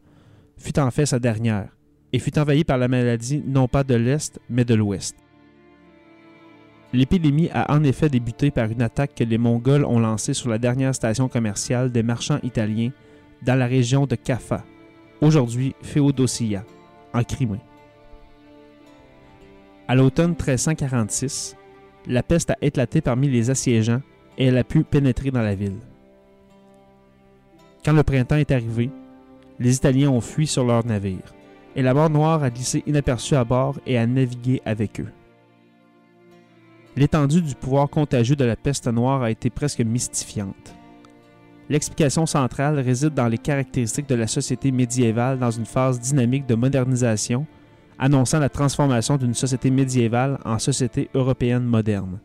fut 0.57 0.77
en 0.79 0.91
fait 0.91 1.05
sa 1.05 1.19
dernière, 1.19 1.69
et 2.11 2.19
fut 2.19 2.37
envahie 2.37 2.63
par 2.63 2.77
la 2.77 2.87
maladie 2.87 3.43
non 3.45 3.67
pas 3.67 3.83
de 3.83 3.95
l'Est, 3.95 4.39
mais 4.49 4.65
de 4.65 4.75
l'Ouest. 4.75 5.15
L'épidémie 6.91 7.49
a 7.51 7.73
en 7.73 7.83
effet 7.83 8.09
débuté 8.09 8.51
par 8.51 8.69
une 8.69 8.81
attaque 8.83 9.15
que 9.15 9.23
les 9.23 9.39
Mongols 9.39 9.85
ont 9.85 9.99
lancée 9.99 10.35
sur 10.35 10.49
la 10.49 10.59
dernière 10.59 10.93
station 10.93 11.27
commerciale 11.27 11.91
des 11.91 12.03
marchands 12.03 12.39
italiens 12.43 12.91
dans 13.41 13.55
la 13.55 13.65
région 13.65 14.05
de 14.05 14.15
Kaffa, 14.15 14.63
aujourd'hui 15.23 15.73
Féodossia, 15.81 16.65
en 17.13 17.23
Crimée. 17.23 17.61
À 19.87 19.95
l'automne 19.95 20.31
1346, 20.31 21.55
la 22.07 22.23
peste 22.23 22.51
a 22.51 22.57
éclaté 22.61 23.01
parmi 23.01 23.29
les 23.29 23.49
assiégeants 23.49 24.01
et 24.37 24.45
elle 24.45 24.57
a 24.57 24.63
pu 24.63 24.83
pénétrer 24.83 25.31
dans 25.31 25.41
la 25.41 25.55
ville. 25.55 25.79
Quand 27.85 27.93
le 27.93 28.03
printemps 28.03 28.35
est 28.35 28.51
arrivé, 28.51 28.89
les 29.59 29.75
Italiens 29.75 30.09
ont 30.09 30.21
fui 30.21 30.47
sur 30.47 30.65
leurs 30.65 30.85
navires, 30.85 31.33
et 31.75 31.81
la 31.81 31.93
mort 31.93 32.09
noire 32.09 32.43
a 32.43 32.49
glissé 32.49 32.83
inaperçue 32.87 33.35
à 33.35 33.43
bord 33.43 33.79
et 33.85 33.97
a 33.97 34.05
navigué 34.05 34.61
avec 34.65 34.99
eux. 34.99 35.11
L'étendue 36.95 37.41
du 37.41 37.55
pouvoir 37.55 37.89
contagieux 37.89 38.35
de 38.35 38.45
la 38.45 38.55
peste 38.55 38.87
noire 38.87 39.23
a 39.23 39.31
été 39.31 39.49
presque 39.49 39.81
mystifiante. 39.81 40.75
L'explication 41.69 42.25
centrale 42.25 42.79
réside 42.79 43.13
dans 43.13 43.27
les 43.27 43.37
caractéristiques 43.37 44.09
de 44.09 44.15
la 44.15 44.27
société 44.27 44.71
médiévale 44.71 45.39
dans 45.39 45.51
une 45.51 45.65
phase 45.65 45.99
dynamique 45.99 46.45
de 46.45 46.55
modernisation 46.55 47.45
annonçant 47.97 48.39
la 48.39 48.49
transformation 48.49 49.17
d'une 49.17 49.33
société 49.33 49.71
médiévale 49.71 50.39
en 50.45 50.59
société 50.59 51.09
européenne 51.13 51.63
moderne. 51.63 52.19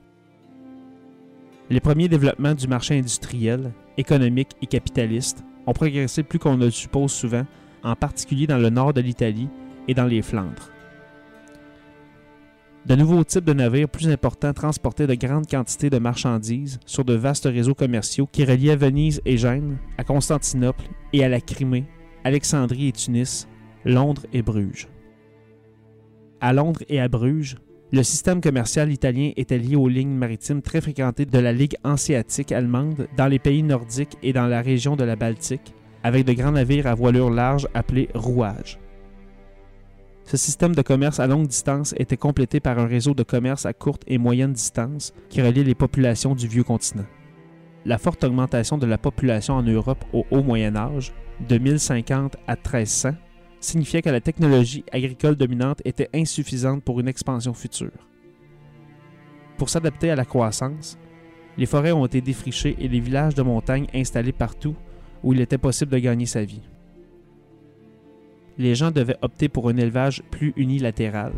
Les 1.71 1.80
premiers 1.80 2.09
développements 2.09 2.54
du 2.54 2.66
marché 2.66 2.99
industriel, 2.99 3.73
économique 3.97 4.52
et 4.62 4.66
capitaliste 4.66 5.45
ont 5.66 5.73
progressé 5.73 6.23
plus 6.23 6.38
qu'on 6.38 6.57
ne 6.57 6.64
le 6.64 6.71
suppose 6.71 7.12
souvent, 7.12 7.45
en 7.85 7.95
particulier 7.95 8.47
dans 8.47 8.59
le 8.59 8.71
nord 8.71 8.95
de 8.95 9.02
l'Italie 9.02 9.49
et 9.87 9.95
dans 9.95 10.07
les 10.07 10.23
Flandres. 10.23 10.71
De 12.88 12.95
nouveaux 12.95 13.23
types 13.23 13.45
de 13.45 13.52
navires 13.52 13.90
plus 13.90 14.09
importants 14.09 14.54
transportaient 14.54 15.07
de 15.07 15.14
grandes 15.14 15.47
quantités 15.47 15.90
de 15.90 15.99
marchandises 15.99 16.80
sur 16.87 17.04
de 17.04 17.12
vastes 17.12 17.45
réseaux 17.45 17.75
commerciaux 17.75 18.26
qui 18.33 18.47
reliaient 18.47 18.76
Venise 18.76 19.21
et 19.26 19.37
Gênes, 19.37 19.76
à 19.99 20.04
Constantinople 20.04 20.85
et 21.12 21.23
à 21.23 21.28
la 21.28 21.42
Crimée, 21.42 21.85
Alexandrie 22.25 22.88
et 22.88 22.92
Tunis, 22.92 23.47
Londres 23.85 24.25
et 24.33 24.40
Bruges. 24.40 24.88
À 26.40 26.54
Londres 26.54 26.80
et 26.88 26.99
à 26.99 27.09
Bruges, 27.09 27.57
le 27.92 28.02
système 28.02 28.40
commercial 28.40 28.90
italien 28.90 29.33
était 29.37 29.59
lié 29.59 29.76
aux 29.76 29.88
lignes 29.88 30.16
maritimes 30.16 30.62
très 30.62 30.80
fréquentées 30.80 31.26
de 31.26 31.38
la 31.38 31.52
Ligue 31.52 31.76
hanséatique 31.85 32.52
allemande 32.52 33.07
dans 33.18 33.26
les 33.26 33.38
pays 33.38 33.62
nordiques 33.62 34.16
et 34.23 34.33
dans 34.33 34.47
la 34.47 34.62
région 34.62 34.97
de 34.97 35.04
la 35.04 35.16
Baltique, 35.16 35.75
avec 36.02 36.25
de 36.25 36.33
grands 36.33 36.52
navires 36.52 36.87
à 36.87 36.95
voilure 36.95 37.28
large 37.28 37.68
appelés 37.75 38.09
rouages. 38.14 38.78
Ce 40.29 40.37
système 40.37 40.75
de 40.75 40.83
commerce 40.83 41.21
à 41.21 41.27
longue 41.27 41.47
distance 41.47 41.95
était 41.97 42.19
complété 42.19 42.61
par 42.61 42.79
un 42.79 42.87
réseau 42.87 43.15
de 43.15 43.23
commerce 43.23 43.65
à 43.65 43.73
courte 43.73 44.03
et 44.07 44.19
moyenne 44.19 44.53
distance 44.53 45.15
qui 45.31 45.41
reliait 45.41 45.65
les 45.65 45.75
populations 45.75 46.35
du 46.35 46.47
vieux 46.47 46.65
continent. 46.65 47.07
La 47.87 47.97
forte 47.97 48.25
augmentation 48.25 48.77
de 48.77 48.85
la 48.85 48.99
population 48.99 49.55
en 49.55 49.63
Europe 49.63 50.05
au 50.13 50.27
haut 50.31 50.43
Moyen 50.43 50.77
Âge, 50.77 51.15
de 51.49 51.57
1050 51.57 52.37
à 52.47 52.57
1300, 52.57 53.13
signifiait 53.59 54.03
que 54.03 54.11
la 54.11 54.21
technologie 54.21 54.85
agricole 54.93 55.35
dominante 55.35 55.81
était 55.87 56.11
insuffisante 56.13 56.85
pour 56.85 57.01
une 57.01 57.09
expansion 57.09 57.55
future. 57.55 58.07
Pour 59.57 59.71
s'adapter 59.71 60.11
à 60.11 60.15
la 60.15 60.27
croissance, 60.27 60.99
les 61.57 61.65
forêts 61.65 61.93
ont 61.93 62.05
été 62.05 62.21
défrichées 62.21 62.77
et 62.79 62.89
les 62.89 63.01
villages 63.01 63.35
de 63.35 63.41
montagne 63.41 63.87
installés 63.95 64.33
partout 64.33 64.77
où 65.25 65.33
il 65.33 65.41
était 65.41 65.57
possible 65.57 65.93
de 65.93 65.99
gagner 65.99 66.27
sa 66.27 66.45
vie. 66.45 66.61
Les 68.59 68.75
gens 68.75 68.91
devaient 68.91 69.17
opter 69.23 69.49
pour 69.49 69.69
un 69.69 69.77
élevage 69.77 70.23
plus 70.31 70.53
unilatéral, 70.57 71.33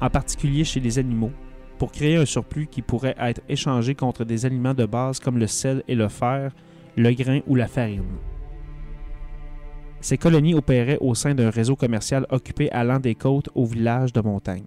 en 0.00 0.10
particulier 0.10 0.64
chez 0.64 0.80
les 0.80 0.98
animaux, 0.98 1.30
pour 1.78 1.92
créer 1.92 2.16
un 2.16 2.26
surplus 2.26 2.66
qui 2.66 2.82
pourrait 2.82 3.14
être 3.18 3.40
échangé 3.48 3.94
contre 3.94 4.24
des 4.24 4.44
aliments 4.44 4.74
de 4.74 4.84
base 4.84 5.20
comme 5.20 5.38
le 5.38 5.46
sel 5.46 5.84
et 5.86 5.94
le 5.94 6.08
fer, 6.08 6.52
le 6.96 7.12
grain 7.12 7.40
ou 7.46 7.54
la 7.54 7.68
farine. 7.68 8.18
Ces 10.00 10.18
colonies 10.18 10.54
opéraient 10.54 10.98
au 11.00 11.14
sein 11.14 11.34
d'un 11.34 11.50
réseau 11.50 11.76
commercial 11.76 12.26
occupé 12.30 12.70
allant 12.72 12.98
des 12.98 13.14
côtes 13.14 13.50
aux 13.54 13.66
villages 13.66 14.12
de 14.12 14.20
montagne. 14.20 14.64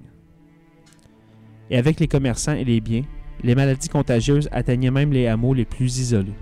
Et 1.69 1.77
avec 1.77 1.99
les 1.99 2.07
commerçants 2.07 2.53
et 2.53 2.63
les 2.63 2.81
biens, 2.81 3.03
les 3.43 3.55
maladies 3.55 3.89
contagieuses 3.89 4.47
atteignaient 4.51 4.91
même 4.91 5.11
les 5.11 5.27
hameaux 5.27 5.53
les 5.53 5.65
plus 5.65 5.99
isolés. 5.99 6.35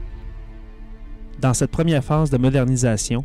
Dans 1.40 1.54
cette 1.54 1.72
première 1.72 2.04
phase 2.04 2.30
de 2.30 2.38
modernisation, 2.38 3.24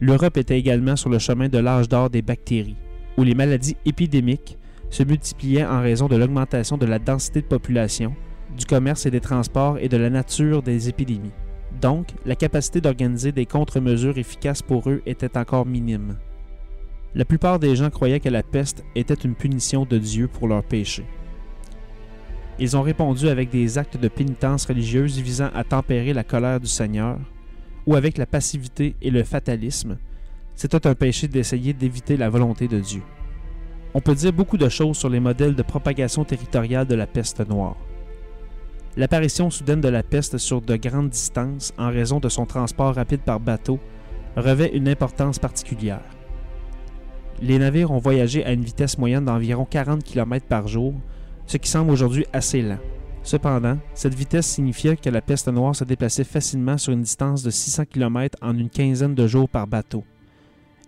l'Europe 0.00 0.36
était 0.36 0.58
également 0.58 0.96
sur 0.96 1.10
le 1.10 1.18
chemin 1.18 1.48
de 1.48 1.58
l'âge 1.58 1.88
d'or 1.88 2.10
des 2.10 2.22
bactéries, 2.22 2.76
où 3.16 3.22
les 3.22 3.34
maladies 3.34 3.76
épidémiques 3.84 4.58
se 4.90 5.02
multipliaient 5.02 5.64
en 5.64 5.80
raison 5.80 6.08
de 6.08 6.16
l'augmentation 6.16 6.76
de 6.76 6.86
la 6.86 6.98
densité 6.98 7.40
de 7.40 7.46
population, 7.46 8.14
du 8.56 8.64
commerce 8.66 9.06
et 9.06 9.10
des 9.10 9.20
transports 9.20 9.78
et 9.78 9.88
de 9.88 9.96
la 9.96 10.10
nature 10.10 10.62
des 10.62 10.88
épidémies. 10.88 11.32
Donc, 11.80 12.08
la 12.24 12.36
capacité 12.36 12.80
d'organiser 12.80 13.32
des 13.32 13.46
contre-mesures 13.46 14.18
efficaces 14.18 14.62
pour 14.62 14.88
eux 14.88 15.02
était 15.06 15.36
encore 15.36 15.66
minime. 15.66 16.16
La 17.14 17.24
plupart 17.24 17.58
des 17.58 17.76
gens 17.76 17.90
croyaient 17.90 18.20
que 18.20 18.28
la 18.28 18.42
peste 18.42 18.84
était 18.94 19.14
une 19.14 19.34
punition 19.34 19.84
de 19.84 19.98
Dieu 19.98 20.28
pour 20.28 20.48
leurs 20.48 20.64
péchés. 20.64 21.06
Ils 22.58 22.76
ont 22.76 22.82
répondu 22.82 23.28
avec 23.28 23.50
des 23.50 23.78
actes 23.78 23.96
de 23.96 24.08
pénitence 24.08 24.66
religieuse 24.66 25.18
visant 25.18 25.50
à 25.54 25.64
tempérer 25.64 26.12
la 26.12 26.22
colère 26.22 26.60
du 26.60 26.68
Seigneur, 26.68 27.18
ou 27.86 27.96
avec 27.96 28.18
la 28.18 28.26
passivité 28.26 28.96
et 29.02 29.10
le 29.10 29.24
fatalisme. 29.24 29.98
C'était 30.54 30.86
un 30.86 30.94
péché 30.94 31.28
d'essayer 31.28 31.72
d'éviter 31.72 32.16
la 32.16 32.30
volonté 32.30 32.68
de 32.68 32.80
Dieu. 32.80 33.02
On 33.94 34.00
peut 34.00 34.14
dire 34.14 34.32
beaucoup 34.32 34.56
de 34.56 34.68
choses 34.68 34.96
sur 34.96 35.08
les 35.08 35.20
modèles 35.20 35.54
de 35.54 35.62
propagation 35.62 36.24
territoriale 36.24 36.86
de 36.86 36.94
la 36.94 37.06
peste 37.06 37.46
noire. 37.48 37.76
L'apparition 38.96 39.50
soudaine 39.50 39.80
de 39.80 39.88
la 39.88 40.02
peste 40.04 40.38
sur 40.38 40.60
de 40.60 40.76
grandes 40.76 41.10
distances 41.10 41.72
en 41.78 41.88
raison 41.88 42.20
de 42.20 42.28
son 42.28 42.46
transport 42.46 42.94
rapide 42.94 43.22
par 43.22 43.40
bateau 43.40 43.80
revêt 44.36 44.70
une 44.74 44.88
importance 44.88 45.38
particulière. 45.38 46.04
Les 47.42 47.58
navires 47.58 47.90
ont 47.90 47.98
voyagé 47.98 48.44
à 48.44 48.52
une 48.52 48.64
vitesse 48.64 48.98
moyenne 48.98 49.24
d'environ 49.24 49.64
40 49.64 50.04
km 50.04 50.46
par 50.46 50.68
jour, 50.68 50.94
ce 51.46 51.56
qui 51.56 51.68
semble 51.68 51.90
aujourd'hui 51.90 52.26
assez 52.32 52.62
lent. 52.62 52.78
Cependant, 53.24 53.78
cette 53.94 54.14
vitesse 54.14 54.46
signifiait 54.46 54.98
que 54.98 55.08
la 55.08 55.22
peste 55.22 55.48
noire 55.48 55.74
se 55.74 55.84
déplaçait 55.84 56.24
facilement 56.24 56.76
sur 56.76 56.92
une 56.92 57.00
distance 57.00 57.42
de 57.42 57.48
600 57.48 57.86
km 57.86 58.36
en 58.42 58.56
une 58.56 58.68
quinzaine 58.68 59.14
de 59.14 59.26
jours 59.26 59.48
par 59.48 59.66
bateau. 59.66 60.04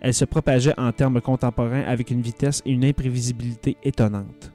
Elle 0.01 0.13
se 0.13 0.23
propageait 0.23 0.79
en 0.79 0.91
termes 0.91 1.19
contemporains 1.19 1.81
avec 1.81 2.11
une 2.11 2.21
vitesse 2.21 2.61
et 2.63 2.71
une 2.71 2.85
imprévisibilité 2.85 3.75
étonnantes. 3.83 4.53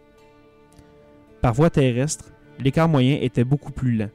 Par 1.41 1.55
voie 1.55 1.71
terrestre, 1.71 2.33
l'écart 2.61 2.89
moyen 2.89 3.19
était 3.21 3.43
beaucoup 3.43 3.73
plus 3.73 3.97
lent, 3.97 4.11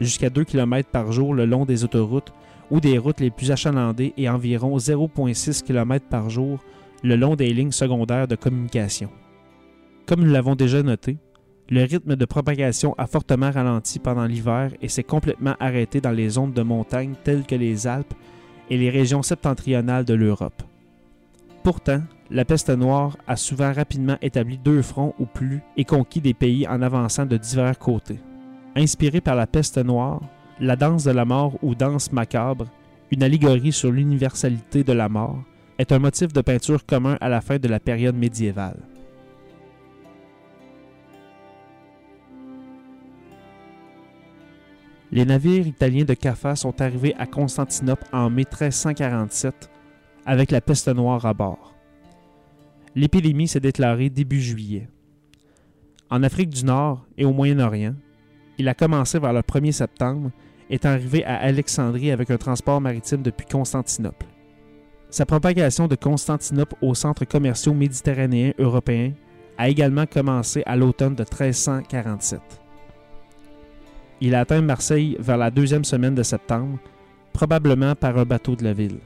jusqu'à 0.00 0.30
2 0.30 0.44
km 0.44 0.88
par 0.88 1.12
jour 1.12 1.34
le 1.34 1.44
long 1.44 1.66
des 1.66 1.84
autoroutes 1.84 2.32
ou 2.70 2.80
des 2.80 2.96
routes 2.96 3.20
les 3.20 3.30
plus 3.30 3.50
achalandées 3.50 4.14
et 4.16 4.30
environ 4.30 4.78
0,6 4.78 5.62
km 5.62 6.06
par 6.08 6.30
jour 6.30 6.64
le 7.02 7.16
long 7.16 7.36
des 7.36 7.52
lignes 7.52 7.72
secondaires 7.72 8.26
de 8.26 8.36
communication. 8.36 9.10
Comme 10.06 10.24
nous 10.24 10.32
l'avons 10.32 10.54
déjà 10.54 10.82
noté, 10.82 11.18
le 11.68 11.82
rythme 11.82 12.14
de 12.14 12.24
propagation 12.24 12.94
a 12.96 13.06
fortement 13.06 13.50
ralenti 13.50 13.98
pendant 13.98 14.26
l'hiver 14.26 14.72
et 14.80 14.88
s'est 14.88 15.02
complètement 15.02 15.56
arrêté 15.58 16.00
dans 16.00 16.12
les 16.12 16.30
zones 16.30 16.52
de 16.52 16.62
montagne 16.62 17.14
telles 17.24 17.44
que 17.44 17.56
les 17.56 17.86
Alpes 17.86 18.14
et 18.70 18.76
les 18.76 18.90
régions 18.90 19.22
septentrionales 19.22 20.04
de 20.04 20.14
l'Europe. 20.14 20.62
Pourtant, 21.64 22.02
la 22.30 22.44
peste 22.44 22.70
noire 22.70 23.16
a 23.26 23.36
souvent 23.36 23.72
rapidement 23.72 24.16
établi 24.22 24.58
deux 24.58 24.82
fronts 24.82 25.14
ou 25.18 25.26
plus 25.26 25.60
et 25.76 25.84
conquis 25.84 26.20
des 26.20 26.34
pays 26.34 26.66
en 26.68 26.82
avançant 26.82 27.26
de 27.26 27.36
divers 27.36 27.78
côtés. 27.78 28.20
Inspiré 28.76 29.20
par 29.20 29.34
la 29.34 29.46
peste 29.46 29.78
noire, 29.78 30.20
la 30.60 30.76
danse 30.76 31.04
de 31.04 31.10
la 31.10 31.24
mort 31.24 31.54
ou 31.62 31.74
danse 31.74 32.12
macabre, 32.12 32.66
une 33.10 33.22
allégorie 33.22 33.72
sur 33.72 33.90
l'universalité 33.90 34.84
de 34.84 34.92
la 34.92 35.08
mort, 35.08 35.42
est 35.78 35.92
un 35.92 35.98
motif 35.98 36.32
de 36.32 36.40
peinture 36.40 36.86
commun 36.86 37.16
à 37.20 37.28
la 37.28 37.40
fin 37.40 37.58
de 37.58 37.68
la 37.68 37.80
période 37.80 38.16
médiévale. 38.16 38.78
Les 45.16 45.24
navires 45.24 45.66
italiens 45.66 46.04
de 46.04 46.12
Caffa 46.12 46.56
sont 46.56 46.82
arrivés 46.82 47.14
à 47.16 47.24
Constantinople 47.24 48.04
en 48.12 48.28
mai 48.28 48.44
1347 48.44 49.70
avec 50.26 50.50
la 50.50 50.60
peste 50.60 50.88
noire 50.88 51.24
à 51.24 51.32
bord. 51.32 51.74
L'épidémie 52.94 53.48
s'est 53.48 53.58
déclarée 53.58 54.10
début 54.10 54.42
juillet. 54.42 54.90
En 56.10 56.22
Afrique 56.22 56.50
du 56.50 56.66
Nord 56.66 57.06
et 57.16 57.24
au 57.24 57.32
Moyen-Orient, 57.32 57.94
il 58.58 58.68
a 58.68 58.74
commencé 58.74 59.18
vers 59.18 59.32
le 59.32 59.40
1er 59.40 59.72
septembre, 59.72 60.32
est 60.68 60.84
arrivé 60.84 61.24
à 61.24 61.36
Alexandrie 61.36 62.10
avec 62.10 62.30
un 62.30 62.36
transport 62.36 62.82
maritime 62.82 63.22
depuis 63.22 63.46
Constantinople. 63.46 64.26
Sa 65.08 65.24
propagation 65.24 65.88
de 65.88 65.94
Constantinople 65.94 66.76
aux 66.82 66.94
centres 66.94 67.24
commerciaux 67.24 67.72
méditerranéens 67.72 68.52
européens 68.58 69.14
a 69.56 69.70
également 69.70 70.04
commencé 70.04 70.62
à 70.66 70.76
l'automne 70.76 71.14
de 71.14 71.22
1347. 71.22 72.65
Il 74.20 74.34
a 74.34 74.40
atteint 74.40 74.62
Marseille 74.62 75.16
vers 75.20 75.36
la 75.36 75.50
deuxième 75.50 75.84
semaine 75.84 76.14
de 76.14 76.22
septembre, 76.22 76.78
probablement 77.32 77.94
par 77.94 78.16
un 78.16 78.24
bateau 78.24 78.56
de 78.56 78.64
la 78.64 78.72
ville. 78.72 78.98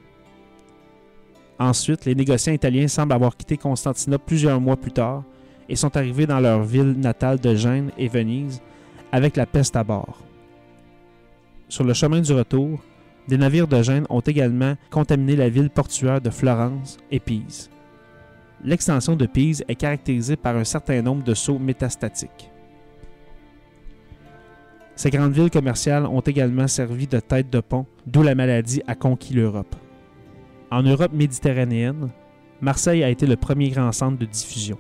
Ensuite, 1.59 2.05
les 2.05 2.15
négociants 2.15 2.53
italiens 2.53 2.89
semblent 2.89 3.13
avoir 3.13 3.37
quitté 3.37 3.57
Constantinople 3.57 4.25
plusieurs 4.27 4.61
mois 4.61 4.77
plus 4.77 4.93
tard 4.93 5.25
et 5.69 5.77
sont 5.77 5.97
arrivés 5.97 6.27
dans 6.27 6.41
leur 6.41 6.63
ville 6.63 6.93
natale 6.93 7.39
de 7.39 7.55
Gênes 7.55 7.91
et 7.99 8.09
Venise 8.09 8.63
avec 9.13 9.37
la 9.37 9.47
peste 9.47 9.77
à 9.77 9.85
bord. 9.85 10.23
Sur 11.69 11.85
le 11.85 11.93
chemin 11.93 12.21
du 12.21 12.33
retour, 12.33 12.81
des 13.29 13.37
navires 13.37 13.69
de 13.69 13.83
Gênes 13.83 14.07
ont 14.11 14.21
également 14.21 14.75
contaminé 14.91 15.37
la 15.37 15.49
ville 15.49 15.71
portuaire 15.71 16.21
de 16.21 16.31
Florence 16.31 16.99
et 17.11 17.21
Pise. 17.21 17.71
L'extension 18.65 19.17
de 19.17 19.27
Pise 19.27 19.65
est 19.69 19.75
caractérisée 19.75 20.37
par 20.37 20.57
un 20.57 20.65
certain 20.65 21.03
nombre 21.03 21.25
de 21.25 21.35
sauts 21.35 21.59
métastatiques. 21.59 22.50
Ces 24.97 25.11
grandes 25.11 25.33
villes 25.33 25.51
commerciales 25.51 26.07
ont 26.07 26.21
également 26.21 26.69
servi 26.69 27.07
de 27.07 27.21
tête 27.21 27.51
de 27.51 27.61
pont, 27.61 27.87
d'où 28.07 28.23
la 28.23 28.35
maladie 28.35 28.83
a 28.87 28.95
conquis 28.95 29.35
l'Europe. 29.35 29.75
En 30.71 30.83
Europe 30.83 31.13
méditerranéenne, 31.13 32.11
Marseille 32.61 33.03
a 33.03 33.09
été 33.09 33.27
le 33.27 33.37
premier 33.37 33.71
grand 33.71 33.93
centre 33.93 34.19
de 34.19 34.27
diffusion. 34.27 34.79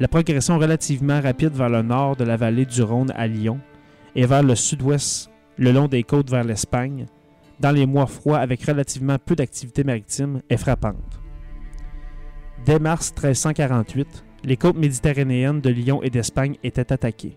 La 0.00 0.08
progression 0.08 0.58
relativement 0.58 1.20
rapide 1.20 1.52
vers 1.52 1.68
le 1.68 1.82
nord 1.82 2.16
de 2.16 2.24
la 2.24 2.36
vallée 2.36 2.66
du 2.66 2.82
Rhône 2.82 3.12
à 3.16 3.26
Lyon 3.26 3.60
et 4.16 4.26
vers 4.26 4.42
le 4.42 4.54
sud-ouest 4.54 5.30
le 5.56 5.72
long 5.72 5.86
des 5.86 6.02
côtes 6.02 6.30
vers 6.30 6.44
l'Espagne, 6.44 7.06
dans 7.60 7.70
les 7.70 7.86
mois 7.86 8.06
froids 8.06 8.38
avec 8.38 8.64
relativement 8.64 9.18
peu 9.18 9.36
d'activité 9.36 9.84
maritime, 9.84 10.40
est 10.48 10.56
frappante. 10.56 11.20
Dès 12.64 12.78
mars 12.78 13.12
1348, 13.12 14.24
les 14.44 14.56
côtes 14.56 14.76
méditerranéennes 14.76 15.60
de 15.60 15.70
Lyon 15.70 16.02
et 16.02 16.10
d'Espagne 16.10 16.56
étaient 16.62 16.92
attaquées. 16.92 17.36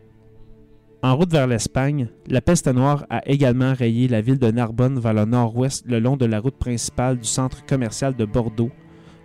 En 1.03 1.15
route 1.15 1.31
vers 1.31 1.45
l'Espagne, 1.45 2.09
la 2.27 2.41
peste 2.41 2.67
noire 2.67 3.05
a 3.11 3.21
également 3.29 3.73
rayé 3.73 4.07
la 4.07 4.21
ville 4.21 4.39
de 4.39 4.49
Narbonne 4.49 4.99
vers 4.99 5.13
le 5.13 5.25
nord-ouest 5.25 5.85
le 5.87 5.99
long 5.99 6.17
de 6.17 6.25
la 6.25 6.39
route 6.39 6.57
principale 6.57 7.17
du 7.17 7.27
centre 7.27 7.63
commercial 7.65 8.15
de 8.15 8.25
Bordeaux, 8.25 8.71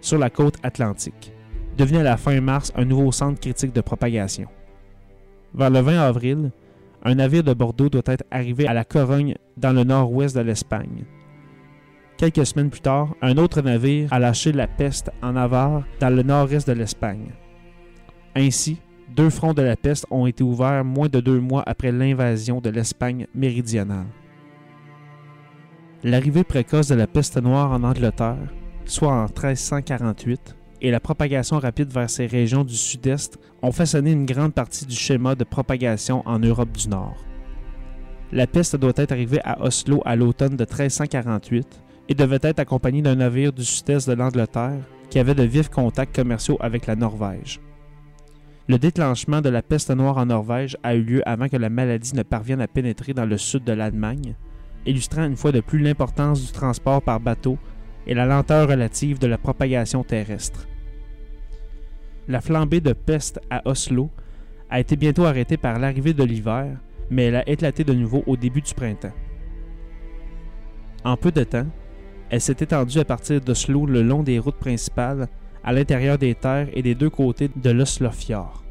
sur 0.03 0.19
la 0.19 0.29
côte 0.29 0.57
atlantique, 0.63 1.33
devenu 1.79 1.99
à 1.99 2.03
la 2.03 2.19
fin 2.19 2.39
mars 2.41 2.73
un 2.77 2.85
nouveau 2.85 3.11
centre 3.11 3.41
critique 3.41 3.73
de 3.73 3.81
propagation. 3.81 4.49
Vers 5.55 5.71
le 5.71 5.81
20 5.81 5.99
avril, 5.99 6.51
un 7.05 7.15
navire 7.15 7.43
de 7.43 7.55
Bordeaux 7.55 7.89
doit 7.89 8.03
être 8.07 8.25
arrivé 8.31 8.67
à 8.67 8.75
la 8.75 8.85
Corogne 8.85 9.37
dans 9.57 9.73
le 9.73 9.85
nord-ouest 9.85 10.37
de 10.37 10.43
l'Espagne. 10.43 11.05
Quelques 12.19 12.47
semaines 12.47 12.71
plus 12.71 12.81
tard, 12.81 13.15
un 13.23 13.39
autre 13.39 13.63
navire 13.63 14.13
a 14.13 14.19
lâché 14.19 14.53
la 14.53 14.67
peste 14.67 15.11
en 15.23 15.33
Navarre 15.33 15.85
dans 16.01 16.15
le 16.15 16.23
nord-est 16.23 16.69
de 16.69 16.75
l'Espagne. 16.75 17.33
Ainsi, 18.37 18.79
deux 19.15 19.31
fronts 19.31 19.53
de 19.53 19.63
la 19.63 19.77
peste 19.77 20.07
ont 20.11 20.27
été 20.27 20.43
ouverts 20.43 20.85
moins 20.85 21.09
de 21.09 21.21
deux 21.21 21.39
mois 21.39 21.63
après 21.67 21.93
l'invasion 21.93 22.61
de 22.61 22.71
l'Espagne 22.71 23.27
méridionale. 23.35 24.07
L'arrivée 26.03 26.45
précoce 26.45 26.89
de 26.89 26.95
la 26.95 27.07
peste 27.07 27.41
noire 27.41 27.73
en 27.73 27.85
Angleterre, 27.85 28.53
soit 28.87 29.13
en 29.13 29.25
1348, 29.25 30.57
et 30.81 30.91
la 30.91 30.99
propagation 30.99 31.59
rapide 31.59 31.93
vers 31.93 32.11
ces 32.11 32.27
régions 32.27 32.65
du 32.65 32.75
sud-est 32.75 33.39
ont 33.61 33.71
façonné 33.71 34.13
une 34.13 34.27
grande 34.27 34.55
partie 34.55 34.87
du 34.87 34.97
schéma 34.97 35.35
de 35.35 35.45
propagation 35.45 36.23
en 36.27 36.39
Europe 36.39 36.73
du 36.73 36.89
Nord. 36.89 37.17
La 38.33 38.47
peste 38.47 38.77
doit 38.77 38.93
être 38.97 39.13
arrivée 39.13 39.41
à 39.45 39.63
Oslo 39.63 40.03
à 40.07 40.17
l'automne 40.17 40.57
de 40.57 40.65
1348 40.65 41.83
et 42.09 42.15
devait 42.15 42.39
être 42.43 42.59
accompagnée 42.59 43.03
d'un 43.03 43.17
navire 43.17 43.53
du 43.53 43.65
sud-est 43.65 44.09
de 44.09 44.15
l'Angleterre 44.15 44.81
qui 45.11 45.19
avait 45.19 45.35
de 45.35 45.43
vifs 45.43 45.69
contacts 45.69 46.17
commerciaux 46.17 46.57
avec 46.61 46.87
la 46.87 46.97
Norvège. 46.97 47.61
Le 48.69 48.79
déclenchement 48.79 49.41
de 49.41 49.49
la 49.49 49.63
peste 49.63 49.91
noire 49.91 50.19
en 50.19 50.27
Norvège 50.27 50.77
a 50.85 50.95
eu 50.95 51.03
lieu 51.03 51.29
avant 51.29 51.49
que 51.49 51.57
la 51.57 51.69
maladie 51.69 52.15
ne 52.15 52.23
parvienne 52.23 52.61
à 52.61 52.69
pénétrer 52.69 53.13
dans 53.13 53.27
le 53.27 53.37
sud 53.37 53.65
de 53.65 53.73
l'Allemagne, 53.73 54.37
illustrant 54.87 55.25
une 55.25 55.37
fois 55.37 55.51
de 55.51 55.61
plus 55.61 55.81
l'importance 55.81 56.47
du 56.47 56.53
transport 56.53 57.03
par 57.03 57.19
bateau 57.19 57.59
et 58.07 58.15
la 58.15 58.25
lenteur 58.25 58.69
relative 58.69 59.19
de 59.19 59.27
la 59.27 59.39
propagation 59.39 60.05
terrestre. 60.05 60.69
La 62.29 62.41
flambée 62.41 62.81
de 62.81 62.93
peste 62.93 63.41
à 63.51 63.63
Oslo 63.69 64.11
a 64.71 64.79
été 64.79 64.95
bientôt 64.95 65.25
arrêtée 65.25 65.57
par 65.57 65.81
l'arrivée 65.81 66.15
de 66.15 66.23
l'hiver, 66.23 66.79
mais 67.11 67.25
elle 67.25 67.37
a 67.37 67.49
éclaté 67.49 67.83
de 67.83 67.93
nouveau 67.93 68.23
au 68.27 68.37
début 68.37 68.63
du 68.63 68.75
printemps. 68.75 69.13
En 71.05 71.17
peu 71.17 71.33
de 71.33 71.43
temps, 71.43 71.67
elle 72.31 72.41
s'est 72.41 72.57
étendue 72.61 73.01
à 73.01 73.05
partir 73.05 73.41
d'Oslo 73.41 73.87
le 73.87 74.03
long 74.03 74.23
des 74.23 74.39
routes 74.39 74.59
principales, 74.59 75.29
à 75.65 75.73
l'intérieur 75.73 76.19
des 76.19 76.35
terres 76.35 76.69
et 76.73 76.83
des 76.83 76.95
deux 76.95 77.11
côtés 77.11 77.51
de 77.55 77.71
l'Oslofjord. 77.71 78.63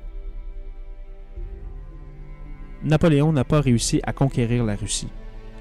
Napoléon 2.83 3.31
n'a 3.31 3.43
pas 3.43 3.61
réussi 3.61 3.99
à 4.03 4.13
conquérir 4.13 4.63
la 4.63 4.75
Russie. 4.75 5.09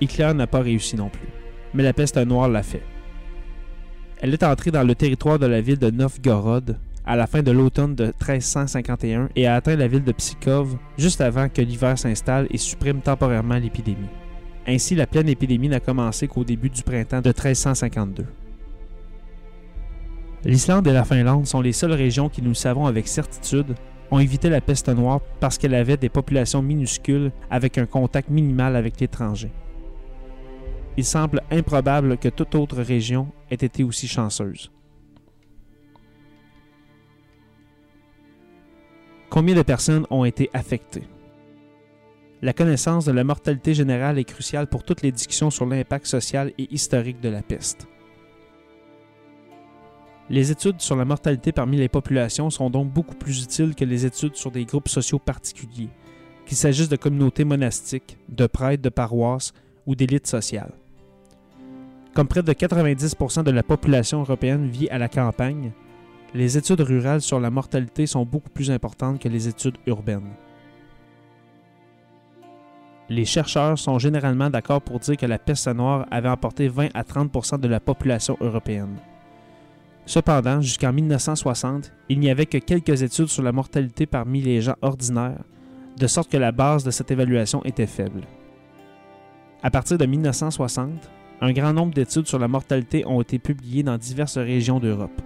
Hitler 0.01 0.33
n'a 0.35 0.47
pas 0.47 0.61
réussi 0.61 0.97
non 0.97 1.11
plus. 1.11 1.29
Mais 1.75 1.83
la 1.83 1.93
peste 1.93 2.17
noire 2.17 2.49
l'a 2.49 2.63
fait. 2.63 2.83
Elle 4.21 4.33
est 4.33 4.43
entrée 4.43 4.71
dans 4.71 4.83
le 4.83 4.95
territoire 4.95 5.39
de 5.39 5.47
la 5.47 5.61
ville 5.61 5.79
de 5.79 5.91
Novgorod, 5.91 6.79
à 7.07 7.17
la 7.17 7.27
fin 7.27 7.43
de 7.43 7.51
l'automne 7.51 7.95
de 7.95 8.05
1351 8.05 9.31
et 9.37 9.47
a 9.47 9.55
atteint 9.55 9.77
la 9.77 9.89
ville 9.89 10.05
de 10.05 10.13
Pskov 10.13 10.77
juste 10.99 11.21
avant 11.21 11.49
que 11.49 11.63
l'hiver 11.63 11.99
s'installe 11.99 12.47
et 12.51 12.59
supprime 12.59 13.01
temporairement 13.01 13.57
l'épidémie. 13.57 14.09
Ainsi, 14.67 14.95
la 14.95 15.07
pleine 15.07 15.29
épidémie 15.29 15.69
n'a 15.69 15.81
commencé 15.81 16.29
qu'au 16.29 16.45
début 16.45 16.71
du 16.71 16.83
printemps 16.83 17.23
de 17.23 17.31
1352. 17.31 18.27
L'Islande 20.45 20.87
et 20.87 20.93
la 20.93 21.05
Finlande 21.05 21.47
sont 21.47 21.61
les 21.61 21.73
seules 21.73 21.93
régions 21.93 22.31
qui 22.31 22.41
nous 22.41 22.55
savons 22.55 22.87
avec 22.87 23.09
certitude 23.09 23.75
ont 24.11 24.19
évité 24.19 24.49
la 24.49 24.61
peste 24.61 24.89
noire 24.89 25.21
parce 25.39 25.59
qu'elle 25.59 25.75
avait 25.75 25.99
des 25.99 26.09
populations 26.09 26.63
minuscules 26.63 27.31
avec 27.51 27.77
un 27.77 27.87
contact 27.87 28.31
minimal 28.31 28.75
avec 28.75 28.99
l'étranger. 29.01 29.51
Il 30.97 31.05
semble 31.05 31.43
improbable 31.51 32.17
que 32.17 32.29
toute 32.29 32.55
autre 32.55 32.83
région 32.83 33.29
ait 33.51 33.55
été 33.55 33.85
aussi 33.85 34.09
chanceuse. 34.09 34.71
Combien 39.29 39.55
de 39.55 39.63
personnes 39.63 40.07
ont 40.11 40.25
été 40.25 40.51
affectées? 40.53 41.07
La 42.43 42.55
connaissance 42.55 43.05
de 43.05 43.13
la 43.13 43.23
mortalité 43.23 43.75
générale 43.75 44.19
est 44.19 44.25
cruciale 44.25 44.67
pour 44.67 44.83
toutes 44.83 45.03
les 45.03 45.13
discussions 45.13 45.51
sur 45.51 45.67
l'impact 45.67 46.07
social 46.07 46.53
et 46.59 46.73
historique 46.75 47.21
de 47.21 47.29
la 47.29 47.43
peste. 47.43 47.90
Les 50.31 50.53
études 50.53 50.81
sur 50.81 50.95
la 50.95 51.05
mortalité 51.05 51.51
parmi 51.51 51.77
les 51.77 51.89
populations 51.89 52.51
sont 52.51 52.71
donc 52.71 52.89
beaucoup 52.93 53.17
plus 53.17 53.43
utiles 53.43 53.75
que 53.75 53.85
les 53.85 54.07
études 54.07 54.37
sur 54.37 54.53
des 54.53 54.65
groupes 54.65 54.89
sociaux 54.89 55.19
particuliers, 55.19 55.89
qu'il 56.47 56.57
s'agisse 56.57 56.89
de 56.89 56.95
communautés 56.95 57.45
monastiques, 57.45 58.17
de 58.29 58.47
prêtres 58.47 58.85
de 58.85 58.91
paroisses 58.91 59.53
ou 59.87 59.97
d'élites 59.97 60.29
sociales. 60.29 60.73
Comme 62.15 62.29
près 62.29 62.45
de 62.45 62.53
90% 62.53 63.43
de 63.43 63.51
la 63.51 63.65
population 63.65 64.21
européenne 64.21 64.69
vit 64.69 64.89
à 64.91 64.99
la 64.99 65.09
campagne, 65.09 65.73
les 66.33 66.57
études 66.57 66.81
rurales 66.81 67.23
sur 67.23 67.41
la 67.41 67.51
mortalité 67.51 68.07
sont 68.07 68.25
beaucoup 68.25 68.51
plus 68.51 68.71
importantes 68.71 69.21
que 69.21 69.29
les 69.29 69.49
études 69.49 69.79
urbaines. 69.87 70.31
Les 73.09 73.25
chercheurs 73.25 73.77
sont 73.77 73.99
généralement 73.99 74.49
d'accord 74.49 74.81
pour 74.81 75.01
dire 75.01 75.17
que 75.17 75.27
la 75.27 75.41
peste 75.41 75.67
noire 75.67 76.07
avait 76.13 76.29
emporté 76.29 76.69
20 76.69 76.91
à 76.95 77.03
30% 77.03 77.59
de 77.59 77.67
la 77.67 77.81
population 77.81 78.37
européenne. 78.41 78.97
Cependant, 80.07 80.61
jusqu'en 80.61 80.93
1960, 80.93 81.93
il 82.09 82.21
n'y 82.21 82.31
avait 82.31 82.47
que 82.47 82.59
quelques 82.59 83.03
études 83.03 83.29
sur 83.29 83.43
la 83.43 83.53
mortalité 83.53 84.07
parmi 84.07 84.41
les 84.41 84.61
gens 84.61 84.77
ordinaires, 84.83 85.45
de 85.97 86.07
sorte 86.07 86.31
que 86.31 86.37
la 86.37 86.53
base 86.53 86.85
de 86.85 86.91
cette 86.91 87.11
évaluation 87.11 87.65
était 87.65 87.87
faible. 87.87 88.23
À 89.63 89.71
partir 89.71 89.99
de 89.99 90.07
1960, 90.07 90.91
un 91.43 91.53
grand 91.53 91.73
nombre 91.73 91.95
d'études 91.95 92.27
sur 92.27 92.39
la 92.39 92.49
mortalité 92.49 93.07
ont 93.07 93.21
été 93.21 93.39
publiées 93.39 93.83
dans 93.83 93.99
diverses 93.99 94.39
régions 94.39 94.81
d'Europe. 94.81 95.23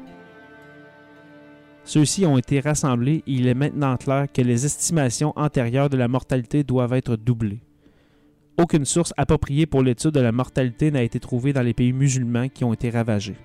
Ceux-ci 1.85 2.25
ont 2.25 2.39
été 2.39 2.61
rassemblés 2.61 3.23
et 3.27 3.33
il 3.33 3.47
est 3.47 3.55
maintenant 3.55 3.97
clair 3.97 4.27
que 4.33 4.43
les 4.43 4.65
estimations 4.65 5.33
antérieures 5.37 5.91
de 5.91 5.97
la 5.97 6.09
mortalité 6.09 6.65
doivent 6.65 6.95
être 6.95 7.17
doublées. 7.17 7.61
Aucune 8.57 8.85
source 8.85 9.13
appropriée 9.17 9.67
pour 9.67 9.83
l'étude 9.83 10.13
de 10.13 10.21
la 10.21 10.33
mortalité 10.33 10.91
n'a 10.91 11.03
été 11.03 11.21
trouvée 11.21 11.53
dans 11.53 11.63
les 11.63 11.75
pays 11.75 11.93
musulmans 11.93 12.49
qui 12.49 12.65
ont 12.65 12.73
été 12.73 12.89
ravagés. 12.89 13.37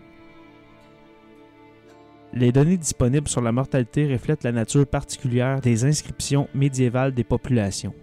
Les 2.34 2.52
données 2.52 2.78
disponibles 2.78 3.28
sur 3.28 3.42
la 3.42 3.52
mortalité 3.52 4.12
reflètent 4.12 4.44
la 4.44 4.52
nature 4.52 4.86
particulière 4.86 5.62
des 5.62 5.84
inscriptions 5.86 6.48
médiévales 6.54 7.14
des 7.14 7.24
populations. 7.24 7.94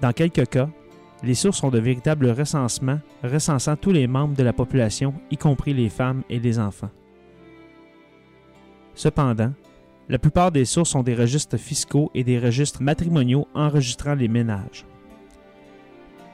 Dans 0.00 0.12
quelques 0.12 0.48
cas, 0.48 0.68
les 1.22 1.34
sources 1.34 1.58
sont 1.58 1.70
de 1.70 1.78
véritables 1.78 2.30
recensements 2.30 3.00
recensant 3.22 3.76
tous 3.76 3.92
les 3.92 4.06
membres 4.06 4.36
de 4.36 4.42
la 4.42 4.52
population, 4.52 5.14
y 5.30 5.36
compris 5.36 5.74
les 5.74 5.88
femmes 5.88 6.22
et 6.28 6.38
les 6.38 6.58
enfants. 6.58 6.90
Cependant, 8.94 9.52
la 10.08 10.18
plupart 10.18 10.50
des 10.50 10.64
sources 10.64 10.90
sont 10.90 11.02
des 11.02 11.14
registres 11.14 11.58
fiscaux 11.58 12.10
et 12.14 12.24
des 12.24 12.38
registres 12.38 12.82
matrimoniaux 12.82 13.46
enregistrant 13.54 14.14
les 14.14 14.28
ménages. 14.28 14.84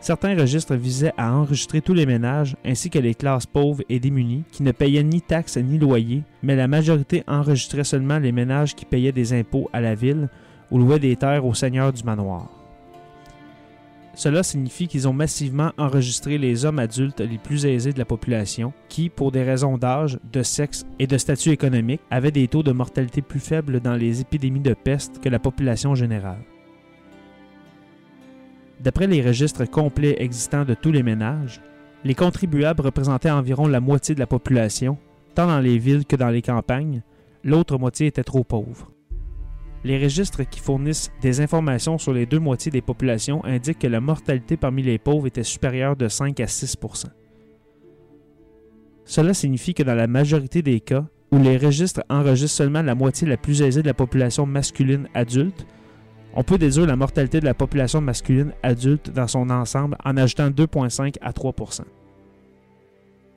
Certains 0.05 0.39
registres 0.39 0.75
visaient 0.75 1.15
à 1.17 1.33
enregistrer 1.33 1.81
tous 1.81 1.95
les 1.95 2.05
ménages 2.05 2.57
ainsi 2.63 2.91
que 2.91 2.99
les 2.99 3.15
classes 3.15 3.47
pauvres 3.47 3.83
et 3.89 3.99
démunies 3.99 4.45
qui 4.53 4.63
ne 4.63 4.71
payaient 4.71 5.03
ni 5.03 5.23
taxes 5.23 5.57
ni 5.57 5.79
loyers, 5.79 6.25
mais 6.43 6.57
la 6.57 6.69
majorité 6.69 7.25
enregistrait 7.27 7.85
seulement 7.85 8.19
les 8.19 8.31
ménages 8.31 8.75
qui 8.75 8.85
payaient 8.85 9.13
des 9.13 9.33
impôts 9.33 9.71
à 9.73 9.81
la 9.81 9.95
ville 9.95 10.29
ou 10.71 10.77
louaient 10.77 10.99
des 10.99 11.17
terres 11.17 11.47
au 11.47 11.55
seigneur 11.55 11.91
du 11.91 12.05
manoir. 12.05 12.51
Cela 14.13 14.43
signifie 14.43 14.89
qu'ils 14.89 15.09
ont 15.09 15.15
massivement 15.15 15.73
enregistré 15.79 16.37
les 16.37 16.67
hommes 16.67 16.81
adultes 16.81 17.21
les 17.21 17.39
plus 17.39 17.65
aisés 17.65 17.95
de 17.95 17.99
la 17.99 18.05
population 18.05 18.75
qui, 18.91 19.09
pour 19.09 19.33
des 19.33 19.43
raisons 19.43 19.79
d'âge, 19.79 20.19
de 20.31 20.43
sexe 20.43 20.85
et 20.99 21.07
de 21.07 21.17
statut 21.17 21.49
économique, 21.49 22.03
avaient 22.11 22.31
des 22.31 22.47
taux 22.47 22.63
de 22.63 22.73
mortalité 22.73 23.23
plus 23.23 23.41
faibles 23.41 23.81
dans 23.81 23.97
les 23.97 24.21
épidémies 24.21 24.61
de 24.61 24.75
peste 24.75 25.21
que 25.21 25.31
la 25.31 25.39
population 25.39 25.95
générale. 25.95 26.45
D'après 28.85 29.07
les 29.07 29.23
registres 29.23 29.65
complets 29.65 30.17
existants 30.19 30.67
de 30.67 30.75
tous 30.75 30.93
les 30.93 31.03
ménages, 31.03 31.63
les 32.05 32.15
contribuables 32.15 32.83
représentaient 32.83 33.31
environ 33.31 33.67
la 33.67 33.81
moitié 33.81 34.15
de 34.15 34.21
la 34.21 34.27
population, 34.27 34.99
tant 35.35 35.47
dans 35.47 35.61
les 35.61 35.79
villes 35.79 36.05
que 36.05 36.17
dans 36.17 36.29
les 36.29 36.43
campagnes, 36.43 37.03
l'autre 37.43 37.79
moitié 37.79 38.09
était 38.09 38.23
trop 38.23 38.45
pauvre. 38.45 38.93
Les 39.85 39.99
registres 39.99 40.43
qui 40.43 40.61
fournissent 40.61 41.11
des 41.23 41.41
informations 41.41 41.97
sur 41.97 42.13
les 42.13 42.27
deux 42.27 42.39
moitiés 42.39 42.71
des 42.71 42.83
populations 42.83 43.43
indiquent 43.47 43.79
que 43.79 43.87
la 43.87 44.03
mortalité 44.03 44.59
parmi 44.59 44.83
les 44.83 44.99
pauvres 44.99 45.29
était 45.29 45.45
supérieure 45.45 45.97
de 45.97 46.09
5 46.09 46.39
à 46.41 46.45
6% 46.45 47.07
Cela 49.07 49.33
signifie 49.33 49.73
que 49.73 49.83
dans 49.83 49.95
la 49.95 50.07
majorité 50.07 50.61
des 50.61 50.81
cas, 50.81 51.07
où 51.33 51.39
les 51.39 51.57
registres 51.57 52.05
enregistrent 52.11 52.59
seulement 52.59 52.83
la 52.83 52.95
moitié 52.95 53.27
la 53.27 53.39
plus 53.39 53.63
aisée 53.63 53.81
de 53.81 53.89
la 53.89 53.95
population 53.95 54.45
masculine 54.45 55.09
adulte, 55.15 55.67
on 56.37 56.43
peut 56.43 56.59
déduire 56.59 56.87
la 56.87 56.97
mortalité 56.97 57.41
de 57.41 57.45
la 57.45 57.55
population 57.55 58.01
masculine 58.01 58.53
adulte 58.63 59.11
dans 59.11 59.29
son 59.29 59.51
ensemble 59.51 59.97
en 60.05 60.17
ajoutant 60.17 60.51
2,5 60.51 61.17
à 61.21 61.31
3% 61.31 61.83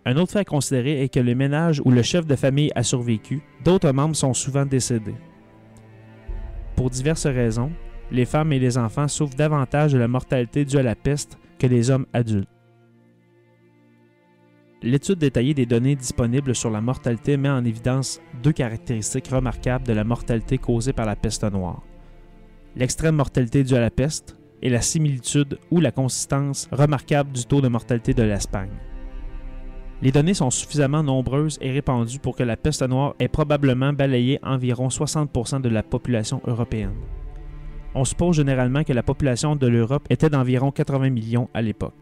Un 0.06 0.18
autre 0.18 0.32
fait 0.32 0.40
à 0.40 0.46
considérer 0.46 1.04
est 1.04 1.10
que 1.10 1.20
les 1.20 1.36
ménages 1.36 1.82
où 1.86 1.92
le 1.92 2.02
chef 2.02 2.26
de 2.26 2.36
famille 2.36 2.72
a 2.76 2.84
survécu, 2.84 3.42
d'autres 3.64 3.92
membres 3.92 4.16
sont 4.16 4.34
souvent 4.34 4.66
décédés. 4.66 5.16
Pour 6.76 6.90
diverses 6.90 7.28
raisons, 7.28 7.72
les 8.12 8.26
femmes 8.26 8.54
et 8.54 8.60
les 8.60 8.78
enfants 8.78 9.08
souffrent 9.08 9.36
davantage 9.36 9.94
de 9.94 9.98
la 9.98 10.08
mortalité 10.08 10.66
due 10.66 10.78
à 10.78 10.84
la 10.84 10.96
peste 10.96 11.38
que 11.60 11.68
les 11.68 11.92
hommes 11.92 12.08
adultes. 12.14 12.50
L'étude 14.84 15.18
détaillée 15.18 15.56
des 15.56 15.66
données 15.66 15.96
disponibles 15.96 16.56
sur 16.56 16.70
la 16.70 16.82
mortalité 16.82 17.36
met 17.36 17.50
en 17.50 17.66
évidence 17.66 18.22
deux 18.44 18.52
caractéristiques 18.52 19.28
remarquables 19.28 19.88
de 19.88 19.94
la 19.94 20.04
mortalité 20.04 20.60
causée 20.60 20.94
par 20.94 21.08
la 21.08 21.16
peste 21.16 21.44
noire 21.44 21.82
l'extrême 22.78 23.16
mortalité 23.16 23.64
due 23.64 23.76
à 23.76 23.82
la 23.82 23.90
peste 23.90 24.38
et 24.62 24.70
la 24.70 24.82
similitude 24.82 25.58
ou 25.72 25.80
la 25.80 25.92
consistance 25.92 26.70
remarquable 26.72 27.32
du 27.32 27.46
taux 27.46 27.62
de 27.62 27.68
mortalité 27.68 28.14
de 28.14 28.24
l'Espagne. 28.24 28.72
Les 30.04 30.12
données 30.12 30.36
sont 30.36 30.52
suffisamment 30.52 31.02
nombreuses 31.02 31.58
et 31.60 31.72
répandues 31.72 32.20
pour 32.20 32.36
que 32.36 32.44
la 32.44 32.56
peste 32.56 32.84
noire 32.84 33.16
ait 33.20 33.28
probablement 33.28 33.94
balayé 33.94 34.40
environ 34.44 34.90
60% 34.90 35.62
de 35.62 35.70
la 35.70 35.82
population 35.82 36.40
européenne. 36.46 36.94
On 37.96 38.06
suppose 38.06 38.36
généralement 38.36 38.84
que 38.84 38.94
la 38.94 39.02
population 39.02 39.56
de 39.56 39.66
l'Europe 39.66 40.06
était 40.12 40.30
d'environ 40.30 40.72
80 40.72 41.10
millions 41.10 41.50
à 41.56 41.64
l'époque. 41.64 41.96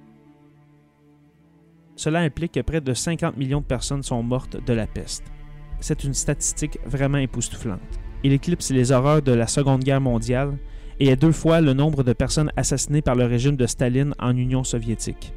Cela 1.96 2.20
implique 2.20 2.52
que 2.52 2.60
près 2.60 2.82
de 2.82 2.94
50 2.94 3.38
millions 3.38 3.62
de 3.62 3.66
personnes 3.66 4.04
sont 4.04 4.22
mortes 4.22 4.62
de 4.62 4.74
la 4.74 4.88
peste. 4.88 5.24
C'est 5.80 6.04
une 6.04 6.14
statistique 6.14 6.80
vraiment 6.86 7.20
époustouflante 7.20 8.05
il 8.26 8.34
éclipse 8.34 8.72
les 8.72 8.92
horreurs 8.92 9.22
de 9.22 9.32
la 9.32 9.46
Seconde 9.46 9.84
Guerre 9.84 10.02
mondiale 10.02 10.58
et 11.00 11.10
est 11.10 11.16
deux 11.16 11.32
fois 11.32 11.62
le 11.62 11.74
nombre 11.74 12.02
de 12.02 12.12
personnes 12.12 12.52
assassinées 12.56 13.04
par 13.04 13.14
le 13.14 13.26
régime 13.26 13.56
de 13.56 13.68
Staline 13.68 14.16
en 14.18 14.36
Union 14.36 14.64
soviétique. 14.64 15.32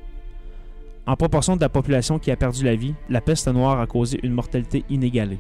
En 1.07 1.15
proportion 1.15 1.55
de 1.55 1.61
la 1.61 1.69
population 1.69 2.19
qui 2.19 2.31
a 2.31 2.37
perdu 2.37 2.65
la 2.65 2.77
vie, 2.77 2.95
la 3.11 3.21
peste 3.21 3.47
noire 3.49 3.79
a 3.79 3.87
causé 3.87 4.19
une 4.23 4.33
mortalité 4.33 4.85
inégalée. 4.89 5.39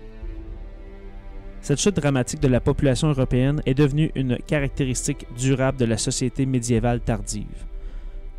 Cette 1.63 1.81
chute 1.81 1.97
dramatique 1.97 2.41
de 2.41 2.49
la 2.49 2.61
population 2.61 3.09
européenne 3.09 3.63
est 3.65 3.75
devenue 3.75 4.11
une 4.15 4.37
caractéristique 4.37 5.27
durable 5.35 5.79
de 5.79 5.87
la 5.87 5.97
société 5.97 6.45
médiévale 6.45 7.01
tardive 7.01 7.68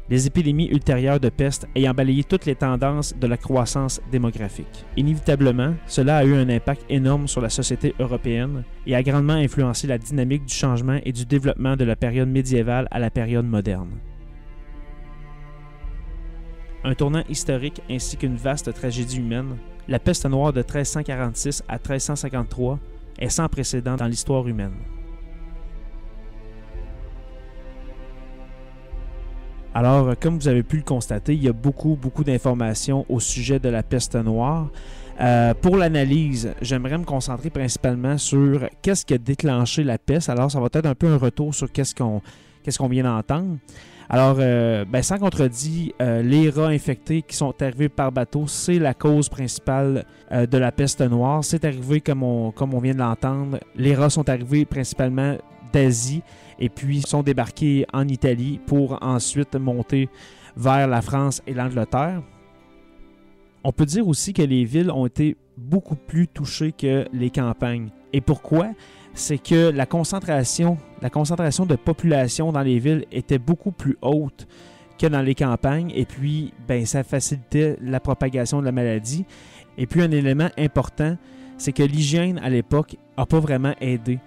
les 0.09 0.25
épidémies 0.25 0.69
ultérieures 0.69 1.19
de 1.19 1.29
peste 1.29 1.67
ayant 1.75 1.93
balayé 1.93 2.23
toutes 2.23 2.45
les 2.45 2.55
tendances 2.55 3.15
de 3.15 3.27
la 3.27 3.37
croissance 3.37 4.01
démographique. 4.11 4.85
Inévitablement, 4.97 5.75
cela 5.85 6.17
a 6.17 6.25
eu 6.25 6.35
un 6.35 6.49
impact 6.49 6.83
énorme 6.89 7.27
sur 7.27 7.41
la 7.41 7.49
société 7.49 7.93
européenne 7.99 8.63
et 8.87 8.95
a 8.95 9.03
grandement 9.03 9.33
influencé 9.33 9.85
la 9.87 9.97
dynamique 9.97 10.45
du 10.45 10.53
changement 10.53 10.99
et 11.05 11.11
du 11.11 11.25
développement 11.25 11.75
de 11.75 11.85
la 11.85 11.95
période 11.95 12.29
médiévale 12.29 12.87
à 12.89 12.99
la 12.99 13.11
période 13.11 13.45
moderne. 13.45 13.99
Un 16.83 16.95
tournant 16.95 17.23
historique 17.29 17.81
ainsi 17.89 18.17
qu'une 18.17 18.37
vaste 18.37 18.73
tragédie 18.73 19.17
humaine, 19.17 19.57
la 19.87 19.99
peste 19.99 20.25
noire 20.25 20.53
de 20.53 20.61
1346 20.61 21.63
à 21.67 21.73
1353 21.73 22.79
est 23.19 23.29
sans 23.29 23.49
précédent 23.49 23.95
dans 23.95 24.07
l'histoire 24.07 24.47
humaine. 24.47 24.75
Alors, 29.79 30.13
comme 30.19 30.37
vous 30.37 30.49
avez 30.49 30.61
pu 30.61 30.75
le 30.75 30.83
constater, 30.83 31.35
il 31.35 31.41
y 31.41 31.47
a 31.47 31.53
beaucoup, 31.53 31.95
beaucoup 31.95 32.25
d'informations 32.25 33.05
au 33.07 33.21
sujet 33.21 33.59
de 33.59 33.69
la 33.69 33.81
peste 33.81 34.13
noire. 34.15 34.67
Euh, 35.21 35.53
pour 35.53 35.77
l'analyse, 35.77 36.53
j'aimerais 36.61 36.97
me 36.97 37.05
concentrer 37.05 37.49
principalement 37.49 38.17
sur 38.17 38.67
qu'est-ce 38.81 39.05
qui 39.05 39.13
a 39.13 39.17
déclenché 39.17 39.85
la 39.85 39.97
peste. 39.97 40.27
Alors, 40.27 40.51
ça 40.51 40.59
va 40.59 40.65
être 40.65 40.85
un 40.85 40.95
peu 40.95 41.07
un 41.07 41.15
retour 41.15 41.55
sur 41.55 41.71
qu'est-ce 41.71 41.95
qu'on 41.95 42.87
vient 42.89 43.05
d'entendre. 43.05 43.55
Alors, 44.09 44.37
euh, 44.39 44.85
ben, 44.85 45.03
sans 45.03 45.19
contredit, 45.19 45.93
euh, 46.01 46.23
les 46.23 46.49
rats 46.49 46.67
infectés 46.67 47.21
qui 47.21 47.37
sont 47.37 47.53
arrivés 47.61 47.89
par 47.89 48.11
bateau, 48.11 48.47
c'est 48.47 48.79
la 48.79 48.95
cause 48.95 49.29
principale 49.29 50.03
euh, 50.31 50.47
de 50.47 50.57
la 50.57 50.71
peste 50.71 51.01
noire. 51.01 51.43
C'est 51.43 51.63
arrivé, 51.63 52.01
comme 52.01 52.23
on, 52.23 52.51
comme 52.51 52.73
on 52.73 52.79
vient 52.79 52.95
de 52.95 52.99
l'entendre, 52.99 53.59
les 53.75 53.93
rats 53.93 54.09
sont 54.09 54.27
arrivés 54.27 54.65
principalement 54.65 55.37
d'Asie 55.71 56.21
et 56.59 56.69
puis 56.69 57.01
sont 57.01 57.23
débarqués 57.23 57.85
en 57.93 58.07
Italie 58.07 58.59
pour 58.65 58.97
ensuite 59.01 59.55
monter 59.55 60.09
vers 60.55 60.87
la 60.87 61.01
France 61.01 61.41
et 61.47 61.53
l'Angleterre. 61.53 62.21
On 63.63 63.71
peut 63.71 63.85
dire 63.85 64.07
aussi 64.07 64.33
que 64.33 64.41
les 64.41 64.63
villes 64.63 64.91
ont 64.91 65.05
été 65.05 65.35
beaucoup 65.57 65.95
plus 65.95 66.27
touchées 66.27 66.71
que 66.71 67.05
les 67.13 67.29
campagnes. 67.29 67.89
Et 68.13 68.21
pourquoi? 68.21 68.69
C'est 69.13 69.37
que 69.37 69.69
la 69.69 69.85
concentration, 69.85 70.77
la 71.01 71.09
concentration 71.09 71.65
de 71.65 71.75
population 71.75 72.51
dans 72.51 72.61
les 72.61 72.79
villes 72.79 73.05
était 73.11 73.39
beaucoup 73.39 73.71
plus 73.71 73.97
haute 74.01 74.47
que 74.97 75.07
dans 75.07 75.21
les 75.21 75.35
campagnes. 75.35 75.91
Et 75.95 76.05
puis, 76.05 76.53
ben, 76.67 76.85
ça 76.85 77.03
facilitait 77.03 77.77
la 77.81 77.99
propagation 77.99 78.59
de 78.59 78.65
la 78.65 78.71
maladie. 78.71 79.25
Et 79.77 79.87
puis, 79.87 80.01
un 80.01 80.11
élément 80.11 80.49
important, 80.57 81.17
c'est 81.57 81.73
que 81.73 81.83
l'hygiène 81.83 82.39
à 82.39 82.49
l'époque 82.49 82.95
n'a 83.17 83.25
pas 83.25 83.39
vraiment 83.39 83.73
aidé. 83.81 84.19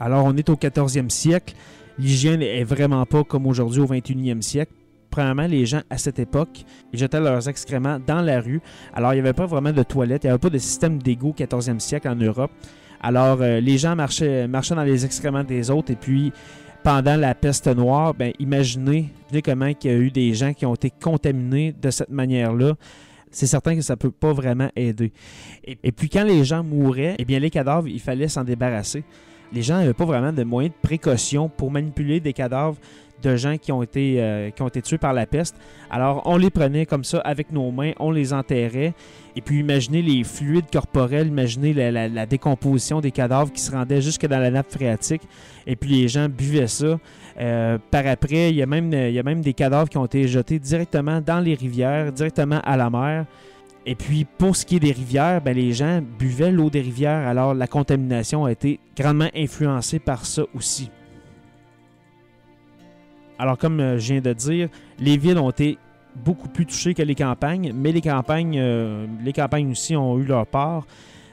Alors, 0.00 0.24
on 0.24 0.34
est 0.36 0.48
au 0.48 0.56
14e 0.56 1.10
siècle. 1.10 1.54
L'hygiène 1.98 2.40
est 2.40 2.64
vraiment 2.64 3.04
pas 3.04 3.22
comme 3.22 3.46
aujourd'hui 3.46 3.80
au 3.80 3.86
21e 3.86 4.40
siècle. 4.40 4.72
Premièrement, 5.10 5.46
les 5.46 5.66
gens 5.66 5.82
à 5.90 5.98
cette 5.98 6.18
époque, 6.18 6.64
jetaient 6.94 7.20
leurs 7.20 7.48
excréments 7.48 7.98
dans 8.04 8.22
la 8.22 8.40
rue. 8.40 8.62
Alors, 8.94 9.12
il 9.12 9.16
n'y 9.16 9.20
avait 9.20 9.34
pas 9.34 9.46
vraiment 9.46 9.72
de 9.72 9.82
toilettes, 9.82 10.24
il 10.24 10.28
n'y 10.28 10.30
avait 10.30 10.38
pas 10.38 10.50
de 10.50 10.58
système 10.58 11.02
d'égout 11.02 11.34
14e 11.36 11.80
siècle 11.80 12.08
en 12.08 12.14
Europe. 12.14 12.50
Alors, 13.02 13.42
euh, 13.42 13.60
les 13.60 13.76
gens 13.76 13.94
marchaient, 13.94 14.46
dans 14.48 14.82
les 14.84 15.04
excréments 15.04 15.44
des 15.44 15.70
autres 15.70 15.90
et 15.90 15.96
puis 15.96 16.32
pendant 16.82 17.16
la 17.16 17.34
peste 17.34 17.66
noire, 17.66 18.14
ben, 18.14 18.32
imaginez, 18.38 19.10
comment 19.44 19.66
il 19.66 19.76
y 19.84 19.88
a 19.88 19.96
eu 19.96 20.10
des 20.10 20.32
gens 20.32 20.54
qui 20.54 20.64
ont 20.64 20.74
été 20.74 20.90
contaminés 20.90 21.72
de 21.72 21.90
cette 21.90 22.10
manière-là. 22.10 22.74
C'est 23.30 23.46
certain 23.46 23.74
que 23.76 23.82
ça 23.82 23.94
ne 23.94 23.98
peut 23.98 24.10
pas 24.10 24.32
vraiment 24.32 24.70
aider. 24.76 25.12
Et, 25.64 25.78
et, 25.82 25.92
puis 25.92 26.08
quand 26.08 26.24
les 26.24 26.44
gens 26.44 26.64
mouraient, 26.64 27.16
eh 27.18 27.24
bien 27.24 27.38
les 27.38 27.50
cadavres, 27.50 27.88
il 27.88 28.00
fallait 28.00 28.28
s'en 28.28 28.44
débarrasser. 28.44 29.04
Les 29.52 29.62
gens 29.62 29.78
n'avaient 29.78 29.94
pas 29.94 30.04
vraiment 30.04 30.32
de 30.32 30.44
moyens 30.44 30.74
de 30.74 30.88
précaution 30.88 31.48
pour 31.48 31.70
manipuler 31.70 32.20
des 32.20 32.32
cadavres 32.32 32.76
de 33.22 33.36
gens 33.36 33.56
qui 33.58 33.72
ont 33.72 33.82
été, 33.82 34.16
euh, 34.18 34.50
qui 34.50 34.62
ont 34.62 34.68
été 34.68 34.82
tués 34.82 34.98
par 34.98 35.12
la 35.12 35.26
peste. 35.26 35.56
Alors, 35.90 36.22
on 36.24 36.36
les 36.36 36.50
prenait 36.50 36.86
comme 36.86 37.04
ça 37.04 37.18
avec 37.18 37.52
nos 37.52 37.70
mains, 37.70 37.92
on 37.98 38.10
les 38.10 38.32
enterrait. 38.32 38.94
Et 39.36 39.40
puis, 39.40 39.60
imaginez 39.60 40.02
les 40.02 40.24
fluides 40.24 40.70
corporels, 40.72 41.28
imaginez 41.28 41.72
la, 41.72 42.26
décomposition 42.26 43.00
des 43.00 43.10
cadavres 43.10 43.52
qui 43.52 43.60
se 43.60 43.70
rendaient 43.70 44.02
jusque 44.02 44.26
dans 44.26 44.38
la 44.38 44.50
nappe 44.50 44.70
phréatique. 44.70 45.22
Et 45.66 45.76
puis, 45.76 45.90
les 45.90 46.08
gens 46.08 46.28
buvaient 46.28 46.66
ça. 46.66 46.98
Euh, 47.38 47.78
par 47.90 48.06
après, 48.06 48.50
il 48.50 48.56
y, 48.56 48.60
il 48.60 49.12
y 49.12 49.18
a 49.18 49.22
même 49.22 49.40
des 49.40 49.54
cadavres 49.54 49.88
qui 49.88 49.98
ont 49.98 50.06
été 50.06 50.26
jetés 50.26 50.58
directement 50.58 51.20
dans 51.20 51.40
les 51.40 51.54
rivières, 51.54 52.12
directement 52.12 52.60
à 52.64 52.76
la 52.76 52.90
mer. 52.90 53.26
Et 53.86 53.94
puis, 53.94 54.24
pour 54.24 54.54
ce 54.56 54.66
qui 54.66 54.76
est 54.76 54.80
des 54.80 54.92
rivières, 54.92 55.40
ben, 55.40 55.56
les 55.56 55.72
gens 55.72 56.02
buvaient 56.18 56.50
l'eau 56.50 56.68
des 56.68 56.82
rivières, 56.82 57.26
alors 57.26 57.54
la 57.54 57.66
contamination 57.66 58.44
a 58.44 58.52
été 58.52 58.78
grandement 58.96 59.30
influencée 59.34 59.98
par 59.98 60.26
ça 60.26 60.42
aussi. 60.54 60.90
Alors, 63.38 63.56
comme 63.56 63.80
euh, 63.80 63.98
je 63.98 64.12
viens 64.12 64.20
de 64.20 64.32
dire, 64.34 64.68
les 64.98 65.16
villes 65.16 65.38
ont 65.38 65.48
été 65.48 65.78
beaucoup 66.14 66.48
plus 66.48 66.66
touchées 66.66 66.92
que 66.92 67.02
les 67.02 67.14
campagnes, 67.14 67.72
mais 67.74 67.90
les 67.90 68.02
campagnes, 68.02 68.58
euh, 68.58 69.06
les 69.24 69.32
campagnes 69.32 69.70
aussi 69.70 69.96
ont 69.96 70.18
eu 70.18 70.24
leur 70.24 70.46
part. 70.46 70.86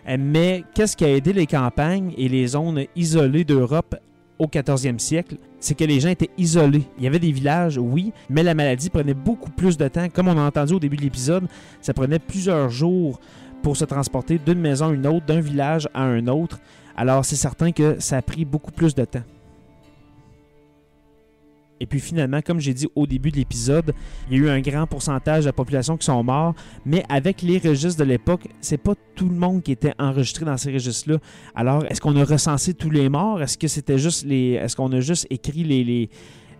Euh, 0.08 0.16
mais 0.18 0.64
qu'est-ce 0.74 0.96
qui 0.96 1.04
a 1.04 1.10
aidé 1.10 1.34
les 1.34 1.48
campagnes 1.48 2.14
et 2.18 2.30
les 2.30 2.48
zones 2.48 2.86
isolées 2.96 3.44
d'Europe 3.44 3.96
au 4.40 4.46
14e 4.46 5.00
siècle, 5.00 5.36
c'est 5.60 5.76
que 5.76 5.84
les 5.84 6.00
gens 6.00 6.10
étaient 6.10 6.30
isolés. 6.38 6.84
Il 6.98 7.04
y 7.04 7.08
avait 7.08 7.20
des 7.20 7.32
villages, 7.32 7.78
oui, 7.78 8.14
mais 8.30 8.44
la 8.44 8.54
maladie 8.54 8.90
prenait 8.90 9.14
beaucoup 9.14 9.50
plus 9.50 9.78
de 9.78 9.88
temps. 9.88 10.08
Comme 10.10 10.28
on 10.28 10.38
a 10.38 10.42
entendu 10.42 10.74
au 10.74 10.80
début 10.80 10.98
de 10.98 11.02
l'épisode, 11.02 11.48
ça 11.82 11.94
prenait 11.94 12.20
plusieurs 12.20 12.70
jours 12.70 13.20
pour 13.64 13.76
se 13.76 13.86
transporter 13.86 14.40
d'une 14.44 14.60
maison 14.60 14.90
à 14.90 14.94
une 14.94 15.08
autre, 15.08 15.26
d'un 15.26 15.40
village 15.40 15.90
à 15.94 16.04
un 16.04 16.28
autre. 16.28 16.60
Alors 16.96 17.26
c'est 17.26 17.36
certain 17.36 17.72
que 17.72 17.98
ça 18.00 18.18
a 18.18 18.22
pris 18.22 18.46
beaucoup 18.46 18.72
plus 18.72 18.96
de 18.96 19.06
temps. 19.06 19.24
Et 21.80 21.86
puis 21.86 22.00
finalement, 22.00 22.42
comme 22.42 22.60
j'ai 22.60 22.74
dit 22.74 22.88
au 22.96 23.08
début 23.08 23.32
de 23.32 23.38
l'épisode, 23.38 23.94
il 24.30 24.38
y 24.38 24.40
a 24.40 24.44
eu 24.44 24.50
un 24.50 24.62
grand 24.62 24.88
pourcentage 24.88 25.44
de 25.44 25.50
la 25.50 25.54
population 25.54 25.98
qui 25.98 26.06
sont 26.06 26.24
morts, 26.24 26.54
mais 26.86 27.04
avec 27.10 27.42
les 27.42 27.58
registres 27.58 28.00
de 28.00 28.06
l'époque, 28.06 28.48
c'est 28.62 28.78
pas 28.78 28.94
tout 29.16 29.30
le 29.30 29.36
monde 29.36 29.64
qui 29.64 29.72
était 29.72 29.94
enregistré 30.00 30.46
dans 30.46 30.58
ces 30.58 30.72
registres-là. 30.72 31.18
Alors, 31.56 31.86
est-ce 31.86 32.02
qu'on 32.02 32.16
a 32.16 32.24
recensé 32.24 32.74
tous 32.74 32.90
les 32.90 33.10
morts? 33.10 33.42
Est-ce 33.42 33.58
que 33.58 33.68
c'était 33.68 33.98
juste 33.98 34.26
les, 34.26 34.54
est-ce 34.54 34.76
qu'on 34.76 34.92
a 34.92 35.00
juste 35.00 35.28
écrit 35.30 35.64
les, 35.64 36.10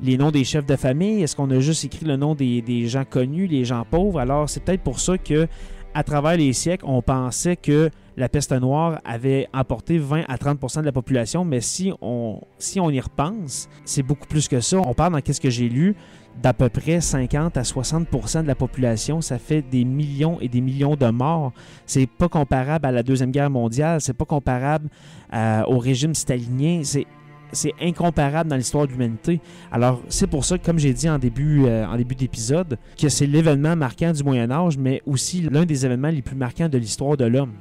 les, 0.02 0.18
noms 0.18 0.32
des 0.32 0.44
chefs 0.44 0.66
de 0.66 0.76
famille? 0.76 1.24
Est-ce 1.24 1.36
qu'on 1.36 1.52
a 1.52 1.60
juste 1.60 1.86
écrit 1.86 2.06
le 2.06 2.18
nom 2.18 2.36
des, 2.36 2.62
des 2.62 2.88
gens 2.88 3.06
connus, 3.06 3.48
les 3.48 3.66
gens 3.66 3.86
pauvres? 3.90 4.20
Alors, 4.20 4.50
c'est 4.50 4.64
peut-être 4.64 4.84
pour 4.84 5.00
ça 5.00 5.18
que, 5.18 5.48
à 5.94 6.04
travers 6.04 6.38
les 6.38 6.54
siècles, 6.54 6.86
on 6.88 7.02
pensait 7.02 7.56
que 7.56 7.90
la 8.18 8.30
peste 8.30 8.52
noire 8.52 9.00
avait 9.06 9.48
emporté 9.54 10.00
20 10.00 10.24
à 10.28 10.36
30% 10.38 10.82
de 10.82 10.86
la 10.86 10.92
population, 10.92 11.46
mais 11.46 11.62
si 11.62 11.94
on, 12.02 12.42
si 12.58 12.80
on 12.80 12.90
y 12.90 13.00
repense, 13.00 13.70
c'est 13.86 14.02
beaucoup 14.02 14.28
plus 14.28 14.48
que 14.48 14.60
ça. 14.60 14.78
On 14.80 14.96
parle 14.96 15.14
dans 15.14 15.22
qu'est-ce 15.22 15.40
que 15.40 15.52
j'ai 15.52 15.70
lu 15.70 15.96
d'à 16.42 16.54
peu 16.54 16.70
près 16.70 17.00
50 17.00 17.58
à 17.58 17.62
60% 17.62 18.44
de 18.44 18.48
la 18.48 18.56
population, 18.56 19.22
ça 19.22 19.40
fait 19.40 19.62
des 19.62 19.86
millions 19.86 20.40
et 20.40 20.50
des 20.50 20.62
millions 20.62 20.96
de 20.96 21.08
morts. 21.08 21.54
C'est 21.86 22.08
pas 22.08 22.28
comparable 22.28 22.86
à 22.88 22.92
la 22.92 23.04
Deuxième 23.04 23.32
Guerre 23.32 23.50
mondiale, 23.50 24.02
c'est 24.02 24.14
pas 24.14 24.26
comparable 24.26 24.90
euh, 25.34 25.64
au 25.68 25.78
régime 25.78 26.14
stalinien, 26.14 26.82
c'est 26.84 27.06
c'est 27.54 27.74
incomparable 27.82 28.50
dans 28.50 28.58
l'histoire 28.58 28.88
de 28.88 28.92
l'humanité. 28.92 29.40
Alors, 29.72 30.02
c'est 30.10 30.28
pour 30.28 30.44
ça, 30.44 30.58
comme 30.58 30.78
j'ai 30.80 30.94
dit 30.94 31.10
en 31.10 31.18
début, 31.18 31.64
euh, 31.66 31.88
en 31.88 31.96
début 31.96 32.14
d'épisode, 32.14 32.78
que 33.00 33.08
c'est 33.08 33.26
l'événement 33.26 33.74
marquant 33.78 34.12
du 34.12 34.22
Moyen 34.22 34.52
Âge, 34.52 34.78
mais 34.78 35.02
aussi 35.06 35.42
l'un 35.42 35.64
des 35.64 35.86
événements 35.86 36.10
les 36.10 36.22
plus 36.22 36.36
marquants 36.36 36.68
de 36.68 36.78
l'histoire 36.78 37.16
de 37.16 37.24
l'homme. 37.24 37.54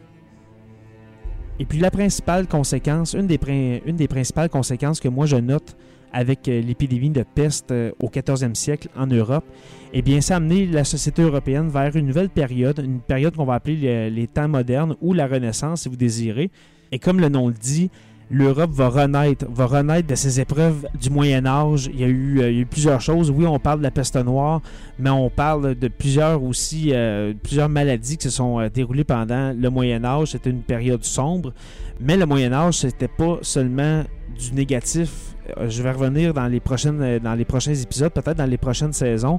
Et 1.59 1.65
puis 1.65 1.79
la 1.79 1.91
principale 1.91 2.47
conséquence, 2.47 3.15
une 3.15 3.27
des, 3.27 4.09
principales 4.09 4.51
conséquences 4.51 5.01
que 5.01 5.09
moi 5.09 5.27
je 5.27 5.37
note 5.37 5.77
avec 6.13 6.49
euh, 6.49 6.61
l'épidémie 6.61 7.11
de 7.11 7.23
peste 7.23 7.73
euh, 7.73 7.91
au 7.99 8.09
14e 8.09 8.55
siècle 8.55 8.89
en 8.97 9.07
Europe, 9.07 9.45
eh 9.93 10.03
bien, 10.03 10.21
ça 10.21 10.35
a 10.35 10.37
amené 10.37 10.67
la 10.67 10.85
société 10.85 11.23
européenne 11.23 11.69
vers 11.69 11.97
une 11.97 12.07
nouvelle 12.07 12.29
période, 12.29 12.81
une 12.85 13.01
période 13.01 13.35
qu'on 13.35 13.45
va 13.45 13.55
appeler 13.55 14.11
les, 14.11 14.27
temps 14.27 14.49
modernes 14.49 14.97
ou 15.01 15.13
la 15.13 15.27
Renaissance, 15.27 15.83
si 15.83 15.89
vous 15.89 15.97
désirez. 15.97 16.51
Et 16.93 16.99
comme 16.99 17.21
le 17.21 17.29
nom 17.29 17.49
le 17.49 17.55
dit, 17.55 17.91
l'Europe 18.31 18.71
va 18.73 18.89
renaître, 18.89 19.47
va 19.49 19.67
renaître 19.67 20.09
de 20.09 20.15
ses 20.15 20.41
épreuves 20.41 20.87
du 21.01 21.11
Moyen 21.11 21.47
Âge. 21.47 21.89
Il 21.93 22.01
y, 22.01 22.05
a 22.05 22.09
eu, 22.09 22.41
euh, 22.41 22.51
il 22.51 22.57
y 22.57 22.59
a 22.59 22.63
eu 22.63 22.67
plusieurs 22.67 23.01
choses. 23.01 23.31
Oui, 23.31 23.47
on 23.47 23.59
parle 23.59 23.79
de 23.79 23.85
la 23.85 23.91
peste 23.91 24.17
noire, 24.17 24.61
mais 24.99 25.11
on 25.11 25.31
parle 25.31 25.75
de 25.75 25.89
plusieurs 25.89 26.43
aussi, 26.43 26.91
euh, 26.93 27.33
plusieurs 27.41 27.69
maladies 27.69 28.17
qui 28.17 28.25
se 28.25 28.31
sont 28.31 28.61
euh, 28.61 28.69
déroulées 28.69 29.05
pendant 29.05 29.55
le 29.57 29.71
Moyen 29.71 30.05
Âge. 30.05 30.33
C'était 30.33 30.51
une 30.51 30.63
période 30.63 31.05
sombre, 31.05 31.53
mais 32.01 32.17
le 32.17 32.27
Moyen 32.27 32.53
Âge, 32.53 32.79
c'était 32.79 33.09
pas 33.09 33.39
seulement 33.43 34.03
du 34.39 34.53
négatif. 34.53 35.37
Je 35.69 35.81
vais 35.83 35.93
revenir 35.93 36.35
dans 36.35 36.49
les 36.49 36.59
prochaines, 36.59 37.21
dans 37.21 37.35
les 37.35 37.45
prochains 37.45 37.75
épisodes, 37.75 38.13
peut-être 38.13 38.37
dans 38.37 38.51
les 38.51 38.59
prochaines 38.59 38.93
saisons 38.93 39.39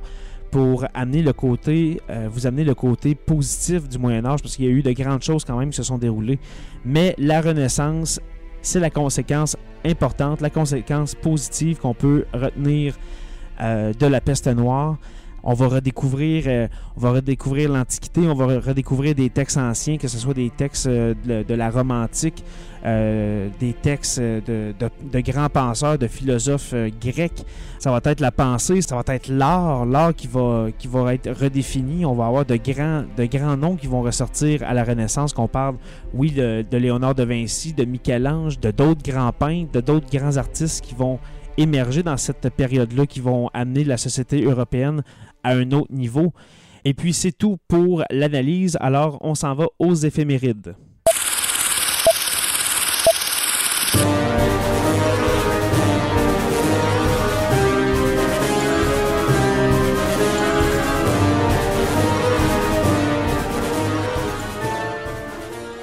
pour 0.50 0.86
amener 0.94 1.22
le 1.22 1.34
côté, 1.34 2.00
vous 2.30 2.48
amener 2.48 2.64
le 2.64 2.74
côté 2.74 3.14
positif 3.14 3.90
du 3.90 3.98
Moyen 3.98 4.26
Âge, 4.26 4.42
parce 4.42 4.56
qu'il 4.56 4.64
y 4.64 4.70
a 4.70 4.72
eu 4.72 4.82
de 4.82 4.94
grandes 4.94 5.22
choses 5.22 5.44
quand 5.44 5.58
même 5.60 5.72
qui 5.72 5.76
se 5.76 5.84
sont 5.84 5.98
déroulées. 5.98 6.40
Mais 6.86 7.14
la 7.18 7.42
Renaissance 7.42 8.22
c'est 8.68 8.80
la 8.82 8.90
conséquence 8.90 9.56
importante, 9.86 10.42
la 10.42 10.50
conséquence 10.50 11.16
positive 11.16 11.78
qu'on 11.80 11.94
peut 11.94 12.26
retenir 12.34 12.96
euh, 13.62 13.94
de 13.94 14.06
la 14.06 14.20
peste 14.20 14.48
noire. 14.48 14.98
On 15.44 15.54
va 15.54 15.68
redécouvrir, 15.68 16.44
euh, 16.48 16.68
on 16.98 17.00
va 17.00 17.12
redécouvrir 17.12 17.72
l'Antiquité, 17.72 18.22
on 18.22 18.34
va 18.34 18.60
redécouvrir 18.60 19.16
des 19.16 19.30
textes 19.30 19.58
anciens, 19.58 19.98
que 19.98 20.08
ce 20.08 20.18
soit 20.18 20.34
des 20.34 20.50
textes 20.50 20.88
euh, 20.88 21.14
de, 21.26 21.54
la 21.54 21.70
Rome 21.70 21.92
antique, 21.92 22.44
des 22.84 23.74
textes 23.82 24.20
de, 24.20 24.74
grands 25.20 25.50
penseurs, 25.50 25.98
de 25.98 26.08
philosophes 26.08 26.74
grecs. 27.02 27.46
Ça 27.80 27.92
va 27.92 28.00
être 28.04 28.20
la 28.20 28.32
pensée, 28.32 28.82
ça 28.82 28.96
va 28.96 29.04
être 29.14 29.28
l'art, 29.28 29.86
l'art 29.86 30.14
qui 30.16 30.28
va, 30.28 31.14
être 31.14 31.30
redéfini. 31.32 32.06
On 32.06 32.14
va 32.14 32.28
avoir 32.28 32.46
de 32.46 32.56
grands, 32.56 33.04
de 33.18 33.26
grands 33.26 33.58
noms 33.58 33.76
qui 33.76 33.88
vont 33.88 34.02
ressortir 34.02 34.64
à 34.64 34.74
la 34.74 34.84
Renaissance, 34.84 35.34
qu'on 35.34 35.48
parle, 35.48 35.76
oui, 36.14 36.32
de, 36.32 36.66
de 36.70 36.78
Léonard 36.78 37.16
de 37.16 37.24
Vinci, 37.24 37.74
de 37.74 37.84
Michel-Ange, 37.84 38.60
de 38.60 38.72
d'autres 38.72 39.04
grands 39.04 39.34
peintres, 39.34 39.72
de 39.74 39.82
d'autres 39.82 40.10
grands 40.10 40.38
artistes 40.38 40.84
qui 40.84 40.96
vont 40.96 41.20
émerger 41.58 42.04
dans 42.04 42.18
cette 42.18 42.50
période-là, 42.50 43.06
qui 43.06 43.20
vont 43.20 43.50
amener 43.54 43.84
la 43.84 43.98
société 43.98 44.44
européenne 44.44 45.04
à 45.48 45.52
un 45.52 45.72
autre 45.72 45.92
niveau. 45.92 46.34
Et 46.84 46.94
puis 46.94 47.14
c'est 47.14 47.32
tout 47.32 47.58
pour 47.68 48.04
l'analyse, 48.10 48.78
alors 48.82 49.18
on 49.22 49.34
s'en 49.34 49.56
va 49.56 49.68
aux 49.80 49.96
éphémérides. 49.96 50.76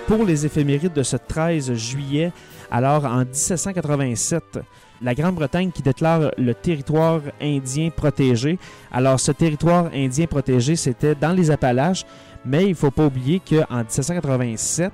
pour 0.07 0.25
les 0.25 0.45
éphémérides 0.47 0.93
de 0.93 1.03
ce 1.03 1.17
13 1.17 1.75
juillet, 1.75 2.31
alors 2.75 3.05
en 3.05 3.21
1787, 3.21 4.59
la 5.01 5.15
Grande-Bretagne 5.15 5.71
qui 5.71 5.81
déclare 5.81 6.33
le 6.37 6.55
territoire 6.55 7.21
indien 7.41 7.91
protégé. 7.91 8.59
Alors 8.91 9.21
ce 9.21 9.31
territoire 9.31 9.91
indien 9.95 10.27
protégé, 10.27 10.75
c'était 10.75 11.15
dans 11.15 11.33
les 11.33 11.53
Appalaches, 11.53 12.05
mais 12.45 12.65
il 12.65 12.71
ne 12.71 12.75
faut 12.75 12.91
pas 12.91 13.07
oublier 13.07 13.41
qu'en 13.41 13.79
1787, 13.79 14.91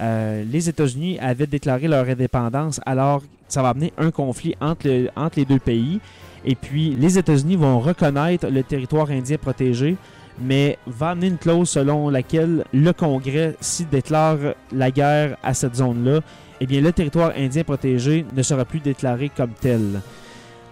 euh, 0.00 0.44
les 0.50 0.68
États-Unis 0.68 1.20
avaient 1.20 1.46
déclaré 1.46 1.86
leur 1.86 2.08
indépendance, 2.08 2.80
alors 2.84 3.22
ça 3.46 3.62
va 3.62 3.68
amener 3.68 3.92
un 3.98 4.10
conflit 4.10 4.56
entre, 4.60 4.88
entre 5.14 5.38
les 5.38 5.44
deux 5.44 5.60
pays. 5.60 6.00
Et 6.44 6.56
puis 6.56 6.96
les 6.98 7.18
États-Unis 7.18 7.54
vont 7.54 7.78
reconnaître 7.78 8.48
le 8.48 8.64
territoire 8.64 9.08
indien 9.10 9.36
protégé, 9.36 9.96
mais 10.40 10.76
va 10.88 11.10
amener 11.10 11.28
une 11.28 11.38
clause 11.38 11.70
selon 11.70 12.08
laquelle 12.08 12.64
le 12.72 12.92
Congrès, 12.92 13.54
s'il 13.60 13.88
déclare 13.88 14.38
la 14.72 14.90
guerre 14.90 15.36
à 15.44 15.54
cette 15.54 15.76
zone-là, 15.76 16.20
eh 16.62 16.66
bien 16.66 16.80
le 16.80 16.92
territoire 16.92 17.32
indien 17.36 17.64
protégé 17.64 18.24
ne 18.32 18.40
sera 18.40 18.64
plus 18.64 18.78
déclaré 18.78 19.32
comme 19.36 19.50
tel. 19.50 20.00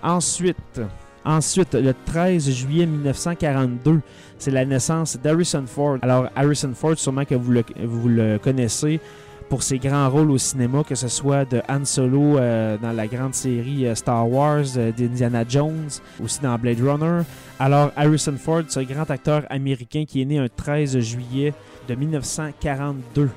Ensuite, 0.05 0.81
ensuite 1.24 1.74
le 1.74 1.92
13 2.07 2.48
juillet 2.48 2.87
1942, 2.87 4.00
c'est 4.38 4.53
la 4.53 4.64
naissance 4.64 5.18
d'Harrison 5.20 5.64
Ford. 5.66 5.98
Alors 6.03 6.29
Harrison 6.37 6.70
Ford, 6.76 6.96
sûrement 6.96 7.24
que 7.24 7.35
vous 7.35 8.09
le, 8.09 8.38
connaissez 8.38 9.00
pour 9.48 9.64
ses 9.64 9.79
grands 9.81 10.09
rôles 10.09 10.31
au 10.31 10.38
cinéma, 10.38 10.85
que 10.85 10.94
ce 10.94 11.09
soit 11.09 11.44
de 11.44 11.61
Han 11.68 11.85
Solo 11.85 12.38
euh, 12.38 12.76
dans 12.81 12.92
la 12.92 13.09
grande 13.09 13.35
série 13.35 13.85
euh, 13.85 13.96
Star 13.96 14.31
Wars, 14.31 14.62
euh, 14.76 14.92
d'Indiana 14.92 15.42
Jones, 15.48 15.88
aussi 16.22 16.38
dans 16.40 16.57
Blade 16.57 16.81
Runner. 16.81 17.22
Alors 17.59 17.90
Harrison 17.96 18.37
Ford, 18.38 18.62
ce 18.68 18.79
grand 18.79 19.11
acteur 19.11 19.42
américain 19.50 20.05
qui 20.07 20.22
est 20.22 20.24
né 20.24 20.38
un 20.38 20.46
13 20.48 21.00
juillet 21.00 21.53
de 21.88 21.96
1942. 21.96 23.29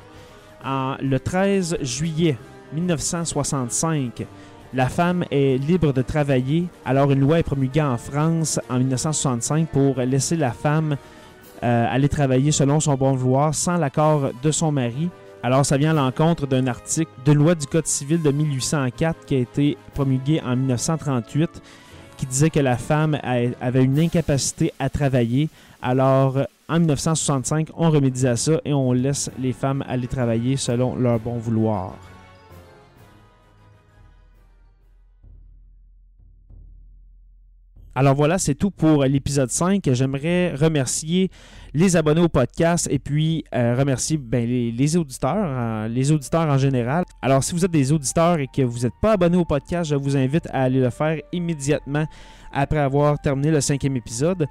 Le 0.65 1.17
13 1.17 1.77
juillet 1.81 2.37
1965, 2.73 4.25
la 4.73 4.87
femme 4.87 5.25
est 5.29 5.57
libre 5.57 5.93
de 5.93 6.01
travailler. 6.01 6.65
Alors 6.85 7.11
une 7.11 7.19
loi 7.19 7.39
est 7.39 7.43
promulguée 7.43 7.81
en 7.81 7.97
France 7.97 8.59
en 8.69 8.77
1965 8.77 9.67
pour 9.69 9.97
laisser 9.99 10.35
la 10.35 10.51
femme 10.51 10.97
aller 11.61 12.09
travailler 12.09 12.51
selon 12.51 12.79
son 12.79 12.95
bon 12.95 13.13
vouloir 13.13 13.55
sans 13.55 13.77
l'accord 13.77 14.31
de 14.41 14.51
son 14.51 14.71
mari. 14.71 15.09
Alors, 15.45 15.65
ça 15.65 15.75
vient 15.75 15.91
à 15.91 15.93
l'encontre 15.93 16.47
d'un 16.47 16.67
article 16.67 17.11
de 17.25 17.33
loi 17.33 17.53
du 17.53 17.67
Code 17.67 17.85
civil 17.85 18.21
de 18.21 18.31
1804 18.31 19.25
qui 19.25 19.35
a 19.35 19.39
été 19.39 19.77
promulgué 19.93 20.41
en 20.41 20.55
1938 20.55 21.61
qui 22.15 22.25
disait 22.25 22.49
que 22.49 22.61
la 22.61 22.77
femme 22.77 23.19
avait 23.59 23.83
une 23.83 23.99
incapacité 23.99 24.71
à 24.79 24.89
travailler. 24.89 25.49
Alors, 25.81 26.37
en 26.69 26.79
1965, 26.79 27.69
on 27.75 27.89
remédie 27.89 28.27
à 28.27 28.35
ça 28.35 28.59
et 28.65 28.73
on 28.73 28.93
laisse 28.93 29.29
les 29.37 29.53
femmes 29.53 29.83
aller 29.87 30.07
travailler 30.07 30.57
selon 30.57 30.95
leur 30.95 31.19
bon 31.19 31.37
vouloir. 31.37 31.95
Alors 37.95 38.15
voilà, 38.15 38.39
c'est 38.39 38.55
tout 38.55 38.71
pour 38.71 39.03
l'épisode 39.03 39.51
5. 39.51 39.87
J'aimerais 39.93 40.55
remercier 40.55 41.29
les 41.75 41.95
abonnés 41.95 42.21
au 42.21 42.29
podcast 42.29 42.87
et 42.89 42.97
puis 42.97 43.43
euh, 43.53 43.75
remercier 43.77 44.17
ben, 44.17 44.47
les, 44.47 44.97
auditeurs, 44.97 45.35
euh, 45.37 45.87
les 45.87 46.11
auditeurs 46.11 46.49
en 46.49 46.57
général. 46.57 47.05
Alors 47.21 47.43
si 47.43 47.53
vous 47.53 47.63
êtes 47.63 47.71
des 47.71 47.91
auditeurs 47.91 48.39
et 48.39 48.47
que 48.47 48.63
vous 48.63 48.79
n'êtes 48.79 48.93
pas 48.99 49.11
abonné 49.11 49.37
au 49.37 49.45
podcast, 49.45 49.91
je 49.91 49.95
vous 49.95 50.17
invite 50.17 50.47
à 50.47 50.63
aller 50.63 50.79
le 50.79 50.89
faire 50.89 51.19
immédiatement 51.31 52.07
après 52.51 52.79
avoir 52.79 53.19
terminé 53.19 53.51
le 53.51 53.61
cinquième 53.61 53.95
épisode. 53.95 54.47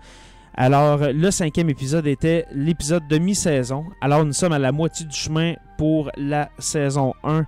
Alors, 0.55 0.99
le 0.99 1.31
cinquième 1.31 1.71
épisode 1.71 2.07
était 2.07 2.45
l'épisode 2.53 3.09
de 3.09 3.17
mi-saison. 3.17 3.87
Alors, 4.03 4.25
nous 4.25 4.35
sommes 4.35 4.53
à 4.53 4.59
la 4.59 4.71
moitié 4.71 5.07
du 5.07 5.17
chemin 5.17 5.55
pour 5.79 6.11
la 6.17 6.51
saison 6.59 7.15
1 7.25 7.47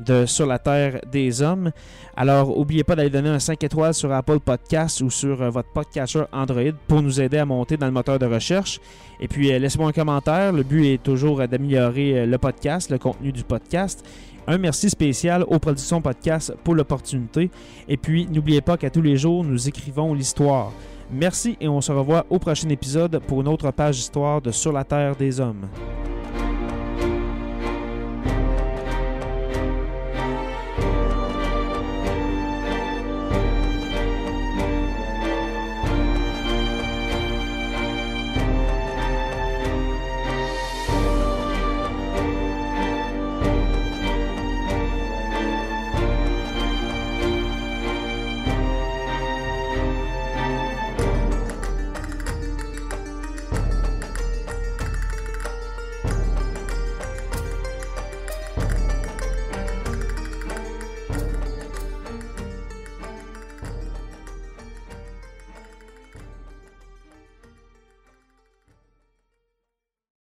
de 0.00 0.26
Sur 0.26 0.46
la 0.46 0.58
Terre 0.58 1.00
des 1.12 1.42
Hommes. 1.42 1.70
Alors, 2.16 2.48
n'oubliez 2.48 2.82
pas 2.82 2.96
d'aller 2.96 3.10
donner 3.10 3.28
un 3.28 3.38
5 3.38 3.62
étoiles 3.62 3.94
sur 3.94 4.12
Apple 4.12 4.40
Podcast 4.40 5.00
ou 5.00 5.10
sur 5.10 5.40
euh, 5.40 5.50
votre 5.50 5.70
podcatcher 5.72 6.24
Android 6.32 6.72
pour 6.88 7.02
nous 7.02 7.20
aider 7.20 7.38
à 7.38 7.44
monter 7.44 7.76
dans 7.76 7.86
le 7.86 7.92
moteur 7.92 8.18
de 8.18 8.26
recherche. 8.26 8.80
Et 9.20 9.28
puis, 9.28 9.52
euh, 9.52 9.58
laissez-moi 9.58 9.90
un 9.90 9.92
commentaire. 9.92 10.52
Le 10.52 10.64
but 10.64 10.86
est 10.86 11.02
toujours 11.02 11.46
d'améliorer 11.46 12.20
euh, 12.20 12.26
le 12.26 12.38
podcast, 12.38 12.90
le 12.90 12.98
contenu 12.98 13.30
du 13.30 13.44
podcast. 13.44 14.04
Un 14.48 14.58
merci 14.58 14.90
spécial 14.90 15.44
aux 15.46 15.60
productions 15.60 16.00
podcast 16.00 16.52
pour 16.64 16.74
l'opportunité. 16.74 17.50
Et 17.88 17.96
puis, 17.96 18.26
n'oubliez 18.26 18.60
pas 18.60 18.76
qu'à 18.76 18.90
tous 18.90 19.02
les 19.02 19.16
jours, 19.16 19.44
nous 19.44 19.68
écrivons 19.68 20.14
l'histoire. 20.14 20.72
Merci 21.12 21.56
et 21.60 21.68
on 21.68 21.80
se 21.80 21.90
revoit 21.90 22.24
au 22.30 22.38
prochain 22.38 22.68
épisode 22.68 23.20
pour 23.26 23.40
une 23.40 23.48
autre 23.48 23.70
page 23.72 23.96
d'histoire 23.96 24.40
de 24.40 24.52
Sur 24.52 24.72
la 24.72 24.84
Terre 24.84 25.16
des 25.16 25.40
Hommes. 25.40 25.66